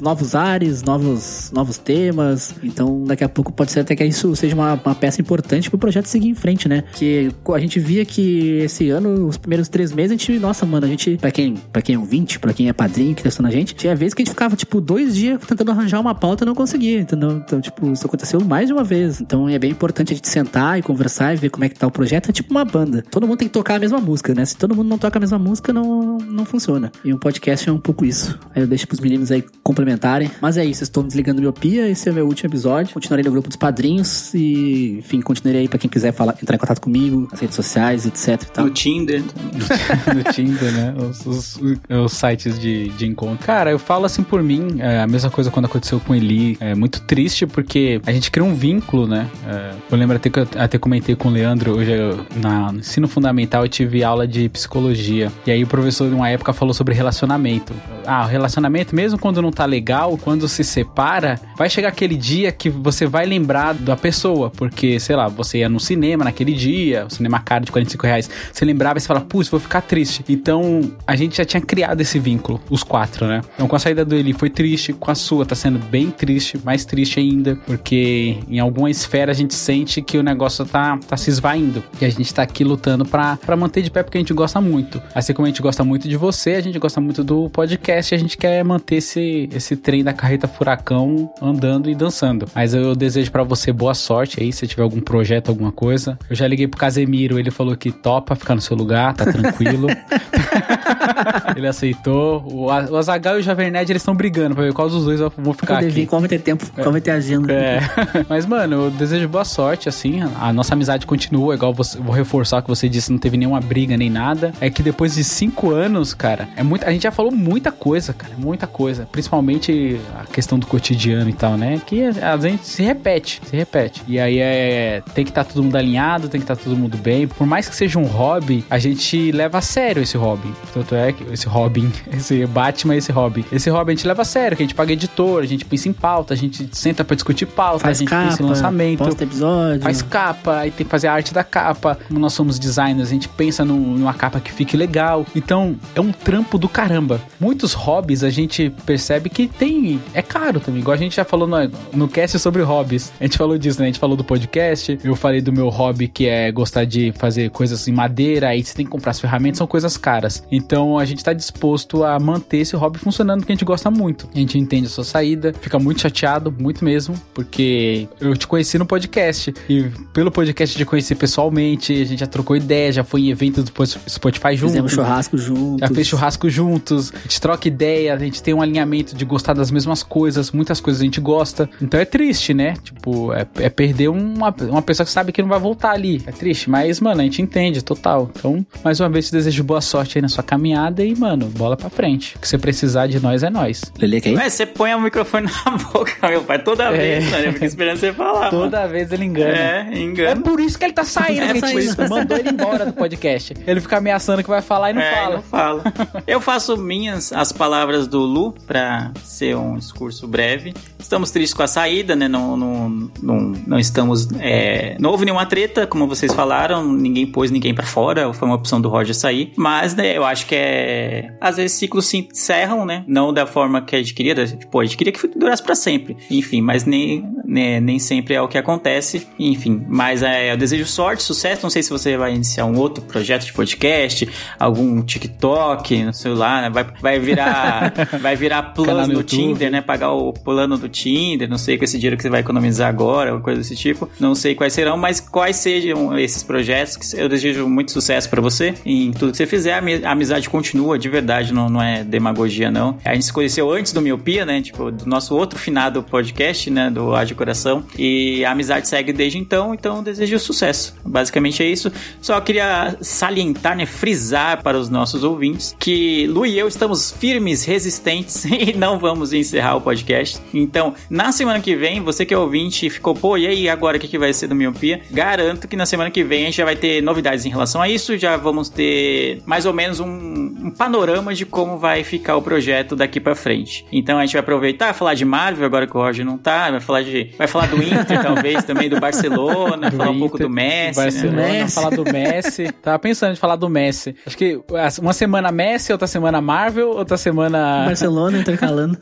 [0.00, 2.54] novos ares, novos, novos temas.
[2.62, 5.78] Então, daqui a pouco pode ser até que isso seja uma, uma peça importante pro
[5.78, 6.84] projeto seguir em frente, né?
[6.94, 10.86] Que a gente via que esse ano, os primeiros três meses, a gente, nossa, mano,
[10.86, 13.50] a gente, pra quem, pra quem é ouvinte, pra quem é padrinho que testou na
[13.50, 16.46] gente, tinha vezes que a gente ficava, tipo, dois dias tentando arranjar uma pauta e
[16.46, 17.32] não conseguia, entendeu?
[17.32, 19.20] Então, tipo, isso aconteceu mais de uma vez.
[19.20, 21.86] Então, é bem importante a gente sentar e conversar e ver como é que tá
[21.86, 22.30] o projeto.
[22.30, 23.02] É tipo uma banda.
[23.10, 24.44] Todo mundo tem que tocar a mesma música, né?
[24.44, 26.90] Se todo mundo não toca a mesma música, não, não funciona.
[27.04, 28.38] E um podcast é um pouco isso.
[28.54, 30.30] Aí eu deixo pros meninos aí complementarem.
[30.40, 31.88] Mas é isso, estou desligando miopia.
[31.88, 32.92] Esse é o meu último episódio.
[32.94, 36.58] Continuarei no grupo dos padrinhos e, enfim, continuarei aí pra quem quiser falar, entrar em
[36.58, 38.64] contato comigo, nas redes sociais, etc e tal.
[38.66, 39.22] No Tinder.
[39.22, 40.94] no Tinder, né?
[40.98, 43.44] Os, os- os sites de, de encontro.
[43.46, 46.56] Cara, eu falo assim por mim, é, a mesma coisa quando aconteceu com Eli.
[46.60, 49.26] É muito triste porque a gente cria um vínculo, né?
[49.48, 52.80] É, eu lembro até que eu até comentei com o Leandro, hoje eu- na, no
[52.80, 55.32] ensino fundamental eu tive aula de psicologia.
[55.46, 57.72] E aí o professor, numa época, falou sobre relacionamento.
[58.06, 62.50] Ah, o relacionamento, mesmo quando não tá legal, quando se separa, vai chegar aquele dia
[62.52, 64.50] que você vai lembrar da pessoa.
[64.50, 68.30] Porque, sei lá, você ia no cinema naquele dia, o cinema caro de 45 reais.
[68.52, 70.24] Você lembrava e você fala, putz, vou ficar triste.
[70.28, 73.42] Então, a gente já tinha criado esse vínculo, os quatro, né?
[73.54, 76.58] Então, com a saída do Eli foi triste, com a sua tá sendo bem triste,
[76.64, 81.16] mais triste ainda, porque em alguma esfera a gente sente que o negócio tá, tá
[81.16, 81.82] se esvaindo.
[82.00, 85.00] E a gente tá aqui lutando pra, manter de pé porque a gente gosta muito.
[85.14, 88.16] Assim como a gente gosta muito de você, a gente gosta muito do podcast e
[88.16, 92.46] a gente quer manter esse, esse trem da carreta furacão andando e dançando.
[92.54, 96.18] Mas eu desejo pra você boa sorte aí, se tiver algum projeto, alguma coisa.
[96.28, 99.88] Eu já liguei pro Casemiro, ele falou que topa ficar no seu lugar, tá tranquilo.
[101.56, 102.42] ele aceitou.
[102.46, 105.78] O, Azagal e o Javerned, eles estão brigando pra ver qual dos dois vou ficar
[105.78, 106.06] aqui.
[106.06, 107.52] qual vai ter tempo, qual vai ter agenda.
[107.52, 107.80] É,
[108.28, 110.20] mas mano, eu desejo boa sorte, assim.
[110.40, 113.60] A nossa amizade continua, igual você, vou reforçar o que você disse, não teve nenhuma
[113.60, 114.52] briga nem nada.
[114.60, 118.12] É que depois de cinco anos, cara, é muito, a gente já falou muita coisa,
[118.12, 119.06] cara, muita coisa.
[119.10, 121.80] Principalmente a questão do cotidiano e tal, né?
[121.84, 124.02] Que a gente se repete, se repete.
[124.06, 127.09] E aí é, tem que estar todo mundo alinhado, tem que estar todo mundo bem.
[127.36, 130.48] Por mais que seja um hobby, a gente leva a sério esse hobby.
[130.72, 133.44] Tanto é que esse Robin, esse Batman, esse hobby.
[133.52, 135.88] Esse hobby a gente leva a sério, que a gente paga editor, a gente pensa
[135.88, 138.98] em pauta, a gente senta pra discutir pauta, Faz a gente capa, pensa em lançamento.
[139.04, 139.82] posta episódio.
[139.82, 141.98] Faz capa, aí tem que fazer a arte da capa.
[142.08, 145.24] Como nós somos designers, a gente pensa num- numa capa que fique legal.
[145.34, 147.20] Então, é um trampo do caramba.
[147.40, 150.00] Muitos hobbies a gente percebe que tem.
[150.14, 150.80] É caro também.
[150.80, 151.56] Igual a gente já falou no,
[151.92, 153.12] no cast sobre hobbies.
[153.20, 153.86] A gente falou disso, né?
[153.86, 154.98] A gente falou do podcast.
[155.02, 158.48] Eu falei do meu hobby que é gostar de fazer coisas em madeira.
[158.48, 160.42] Aí você tem que comprar as ferramentas, são coisas caras.
[160.50, 164.28] Então, a gente tá disposto a manter esse hobby funcionando, porque a gente gosta muito.
[164.34, 168.78] A gente entende a sua saída, fica muito chateado, muito mesmo, porque eu te conheci
[168.78, 169.52] no podcast.
[169.68, 173.30] E pelo podcast eu te conheci pessoalmente, a gente já trocou ideia, já foi em
[173.30, 173.72] eventos do
[174.08, 174.70] Spotify junto.
[174.70, 175.80] Fizemos churrasco juntos.
[175.80, 179.54] Já fez churrasco juntos, a gente troca ideia, a gente tem um alinhamento de gostar
[179.54, 181.68] das mesmas coisas, muitas coisas a gente gosta.
[181.80, 182.74] Então é triste, né?
[182.82, 186.22] Tipo, é, é perder uma, uma pessoa que sabe que não vai voltar ali.
[186.26, 188.30] É triste, mas, mano, a gente entende, total.
[188.34, 191.76] Então, mais uma vez, te desejo boa sorte aí na sua caminhada e, mano, bola
[191.76, 192.36] pra frente.
[192.36, 193.82] O que você precisar de nós é nós.
[193.98, 194.36] Lele, quer ir?
[194.36, 197.44] Ué, você põe o microfone na boca, meu pai, toda vez, mano.
[197.44, 198.38] Eu fico esperando você falar.
[198.46, 198.50] mano.
[198.50, 199.50] Toda vez ele engana.
[199.56, 200.42] É, É engano.
[200.42, 202.08] por isso que ele tá saindo, É gente isso.
[202.08, 203.54] mandou ele embora do podcast.
[203.66, 205.34] Ele fica ameaçando que vai falar e não É, fala.
[205.36, 205.82] não fala.
[206.26, 210.72] Eu faço minhas as palavras do Lu pra ser um discurso breve.
[210.98, 212.28] Estamos tristes com a saída, né?
[212.28, 214.28] Não, não, não, não estamos.
[214.38, 216.69] é, não houve nenhuma treta, como vocês falaram.
[216.78, 218.32] Ninguém pôs ninguém pra fora.
[218.32, 219.52] Foi uma opção do Roger sair.
[219.56, 221.32] Mas, né, eu acho que é.
[221.40, 223.04] Às vezes ciclos se encerram, né?
[223.06, 224.34] Não da forma que a gente queria.
[224.46, 226.16] Tipo, a gente queria que durasse pra sempre.
[226.30, 229.26] Enfim, mas nem, né, nem sempre é o que acontece.
[229.38, 231.62] Enfim, mas é, eu desejo sorte, sucesso.
[231.62, 236.62] Não sei se você vai iniciar um outro projeto de podcast, algum TikTok no celular,
[236.62, 236.70] né?
[236.70, 239.22] vai, vai virar vai virar plano no do.
[239.22, 239.80] Tinder, né?
[239.80, 243.34] Pagar o plano do Tinder, não sei com esse dinheiro que você vai economizar agora,
[243.34, 244.08] ou coisa desse tipo.
[244.18, 246.59] Não sei quais serão, mas quais sejam esses projetos.
[246.64, 249.74] Que Eu desejo muito sucesso pra você em tudo que você fizer.
[249.74, 252.98] A ami- a amizade continua, de verdade, não, não é demagogia, não.
[253.04, 254.60] A gente se conheceu antes do Miopia, né?
[254.60, 256.90] Tipo, do nosso outro finado podcast, né?
[256.90, 257.84] Do Ágil Coração.
[257.98, 260.94] E a amizade segue desde então, então desejo sucesso.
[261.04, 261.90] Basicamente é isso.
[262.20, 263.86] Só queria salientar, né?
[263.86, 269.32] Frisar para os nossos ouvintes que Lu e eu estamos firmes, resistentes e não vamos
[269.32, 270.38] encerrar o podcast.
[270.52, 273.96] Então, na semana que vem, você que é ouvinte e ficou, pô, e aí agora
[273.96, 275.00] o que, que vai ser do Miopia?
[275.10, 278.18] Garanto que na semana que vem gente já vai ter novidades em relação a isso,
[278.18, 282.94] já vamos ter mais ou menos um, um panorama de como vai ficar o projeto
[282.94, 283.86] daqui pra frente.
[283.92, 286.80] Então a gente vai aproveitar, falar de Marvel agora que o Roger não tá, vai
[286.80, 290.48] falar de, vai falar do Inter talvez também, do Barcelona, Do falar um pouco Inter,
[290.48, 291.52] do Messi, Barcelona, né?
[291.62, 291.74] Messi.
[291.74, 292.72] falar do Messi.
[292.82, 294.14] Tava pensando em falar do Messi.
[294.26, 294.60] Acho que
[295.00, 297.84] uma semana Messi, outra semana Marvel, outra semana.
[297.90, 298.98] Barcelona intercalando.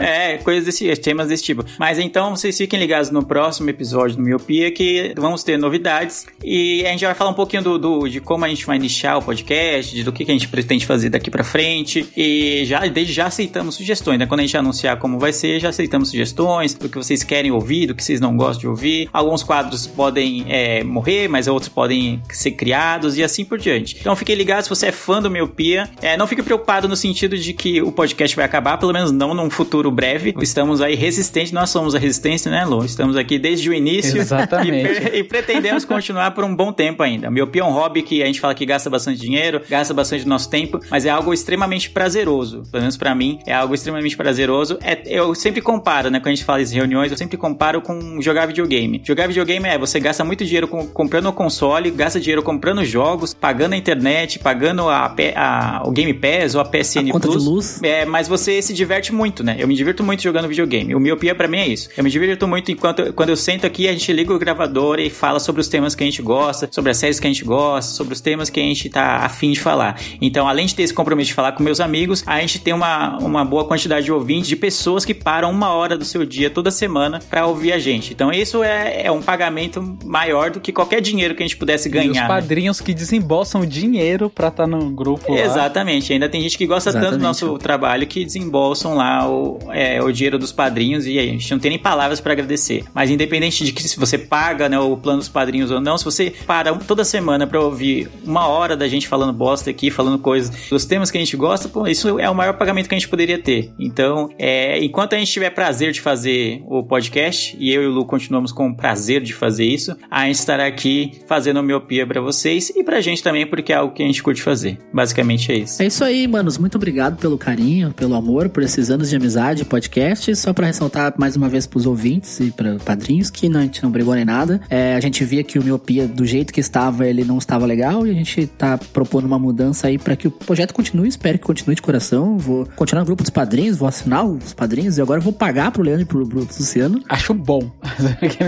[0.00, 1.64] É, coisas desse, temas desse tipo.
[1.78, 6.84] Mas então vocês fiquem ligados no próximo episódio do Miopia que vamos ter novidades e
[6.92, 9.22] a gente vai falar um pouquinho do, do- de como a gente vai nichar o
[9.22, 13.12] podcast, de do que, que a gente pretende fazer daqui pra frente e já desde
[13.12, 14.26] já aceitamos sugestões, né?
[14.26, 17.86] Quando a gente anunciar como vai ser, já aceitamos sugestões do que vocês querem ouvir,
[17.86, 19.08] do que vocês não gostam de ouvir.
[19.12, 23.96] Alguns quadros podem é, morrer, mas outros podem ser criados e assim por diante.
[24.00, 25.88] Então fiquem ligados se você é fã do Miopia.
[26.00, 29.34] É, não fique preocupado no sentido de que o podcast vai acabar, pelo menos não
[29.34, 30.34] num futuro breve.
[30.40, 32.84] Estamos aí resistentes, nós somos a resistência, né, Lu?
[32.84, 34.18] Estamos aqui desde o início.
[34.20, 34.72] Exatamente.
[35.12, 37.30] E, e pretendemos continuar por um bom tempo ainda.
[37.30, 40.28] Miopia é um hobby que a gente fala que gasta bastante dinheiro, gasta bastante do
[40.28, 42.62] nosso tempo, mas é algo extremamente prazeroso.
[42.70, 44.78] Pelo menos pra mim, é algo extremamente prazeroso.
[44.82, 46.18] É, eu sempre comparo, né?
[46.18, 49.00] Quando a gente fala em reuniões, eu sempre comparo com jogar videogame.
[49.04, 53.32] Jogar videogame é você gasta muito dinheiro com- comprando o console, gasta dinheiro comprando jogos,
[53.34, 57.34] pagando a internet, pagando a, a- o Game Pass ou a PSN A conta de
[57.34, 57.44] Plus.
[57.44, 57.82] luz.
[57.82, 59.56] É, mas você se diverte muito, né?
[59.58, 60.94] Eu me divirto muito jogando videogame.
[60.94, 61.88] O miopia pra mim é isso.
[61.96, 65.10] Eu me divirto muito enquanto quando eu sento aqui, a gente liga o gravador e
[65.10, 67.92] fala sobre os temas que a gente gosta, sobre as séries que a gente gosta,
[67.92, 70.00] sobre os temas que a gente tá afim de falar.
[70.20, 73.18] Então, além de ter esse compromisso de falar com meus amigos, a gente tem uma,
[73.18, 76.70] uma boa quantidade de ouvintes, de pessoas que param uma hora do seu dia toda
[76.70, 78.12] semana pra ouvir a gente.
[78.14, 81.88] Então, isso é, é um pagamento maior do que qualquer dinheiro que a gente pudesse
[81.88, 82.22] E os ganhar.
[82.22, 82.26] né?
[82.28, 85.40] padrinhos que desembolsam dinheiro pra estar no grupo lá.
[85.40, 87.22] Exatamente, ainda tem gente que gosta tanto do Exatamente.
[87.44, 91.58] nosso trabalho que desembolsam lá o, é, o dinheiro dos padrinhos e a gente não
[91.58, 92.84] tem nem palavras pra agradecer.
[92.94, 96.04] Mas independente de que se você paga né, o plano dos padrinhos ou não, se
[96.04, 96.32] você
[96.62, 100.84] para toda semana pra ouvir uma hora da gente falando bosta aqui, falando coisas dos
[100.84, 103.38] temas que a gente gosta, pô, isso é o maior pagamento que a gente poderia
[103.38, 103.72] ter.
[103.78, 107.90] Então, é, enquanto a gente tiver prazer de fazer o podcast, e eu e o
[107.90, 112.20] Lu continuamos com o prazer de fazer isso, a gente estará aqui fazendo miopia pra
[112.20, 114.78] vocês e pra gente também, porque é algo que a gente curte fazer.
[114.92, 115.82] Basicamente é isso.
[115.82, 116.58] É isso aí, manos.
[116.58, 120.34] Muito obrigado pelo carinho, pelo amor, por esses anos de amizade, podcast.
[120.36, 123.82] Só pra ressaltar mais uma vez pros ouvintes e para padrinhos que não, a gente
[123.82, 124.60] não brigou nem nada.
[124.70, 128.06] É, a gente via que o Miopia, do jeito que estava, ele não estava legal
[128.06, 131.08] e a gente tá propondo uma mudança aí pra que o projeto continue.
[131.08, 132.38] Espero que continue de coração.
[132.38, 135.82] Vou continuar no grupo dos padrinhos, vou assinar os padrinhos e agora vou pagar pro
[135.82, 137.02] Leandro e pro, pro Luciano.
[137.08, 137.70] Acho bom.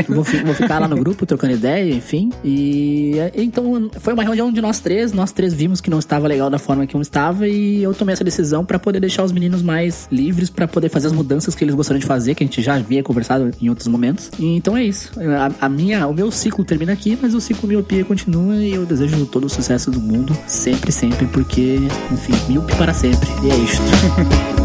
[0.09, 2.31] Vou, vou ficar lá no grupo trocando ideia, enfim.
[2.45, 5.13] E é, então foi uma reunião de nós três.
[5.13, 8.13] Nós três vimos que não estava legal da forma que um estava e eu tomei
[8.13, 11.65] essa decisão pra poder deixar os meninos mais livres pra poder fazer as mudanças que
[11.65, 14.31] eles gostariam de fazer, que a gente já havia conversado em outros momentos.
[14.39, 15.13] E então é isso.
[15.21, 18.87] A, a minha, o meu ciclo termina aqui, mas o ciclo miopia continua e eu
[18.87, 21.78] desejo todo o sucesso do mundo, sempre, sempre, porque,
[22.11, 23.28] enfim, míope para sempre.
[23.43, 23.85] E é isto.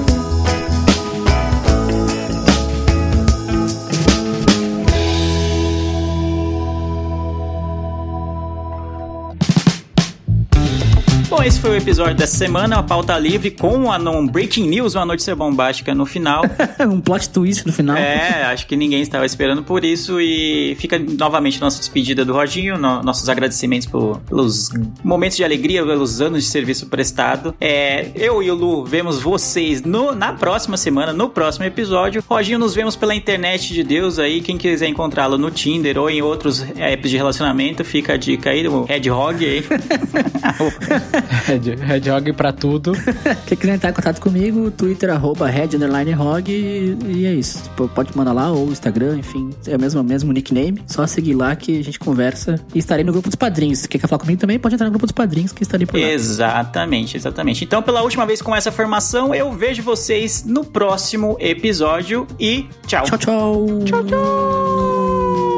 [11.39, 14.93] Bom, esse foi o episódio dessa semana, a pauta livre com a non breaking news,
[14.95, 16.43] uma notícia bombástica no final.
[16.85, 17.95] um plot twist no final.
[17.95, 22.77] É, acho que ninguém estava esperando por isso e fica novamente nossa despedida do Rodinho,
[22.77, 24.67] no- nossos agradecimentos por- pelos
[25.01, 27.55] momentos de alegria, pelos anos de serviço prestado.
[27.61, 32.21] É, eu e o Lu vemos vocês no- na próxima semana, no próximo episódio.
[32.29, 34.41] Rodinho, nos vemos pela internet de Deus aí.
[34.41, 38.63] Quem quiser encontrá-lo no Tinder ou em outros apps de relacionamento, fica a dica aí
[38.63, 39.63] do Red Hog aí.
[41.29, 42.93] Red, Hog pra tudo.
[43.45, 47.63] Quem quiser entrar em contato comigo, Twitter, arroba Red Underline Hog, e, e é isso.
[47.63, 50.81] Tipo, pode mandar lá, ou Instagram, enfim, é o mesmo, mesmo nickname.
[50.87, 52.59] Só seguir lá que a gente conversa.
[52.73, 53.85] E estarei no grupo dos padrinhos.
[53.85, 56.07] Quem quer falar comigo também pode entrar no grupo dos padrinhos que estarei por lá.
[56.07, 57.63] Exatamente, exatamente.
[57.63, 63.05] Então, pela última vez com essa formação, eu vejo vocês no próximo episódio e tchau.
[63.05, 63.67] Tchau, tchau.
[63.85, 65.48] Tchau, tchau.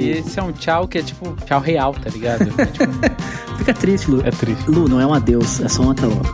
[0.00, 2.42] E esse é um tchau que é tipo tchau real, tá ligado?
[2.58, 3.56] É, tipo...
[3.58, 4.26] Fica triste, Lu.
[4.26, 4.70] É triste.
[4.70, 6.24] Lu, não é um adeus, é só um até logo.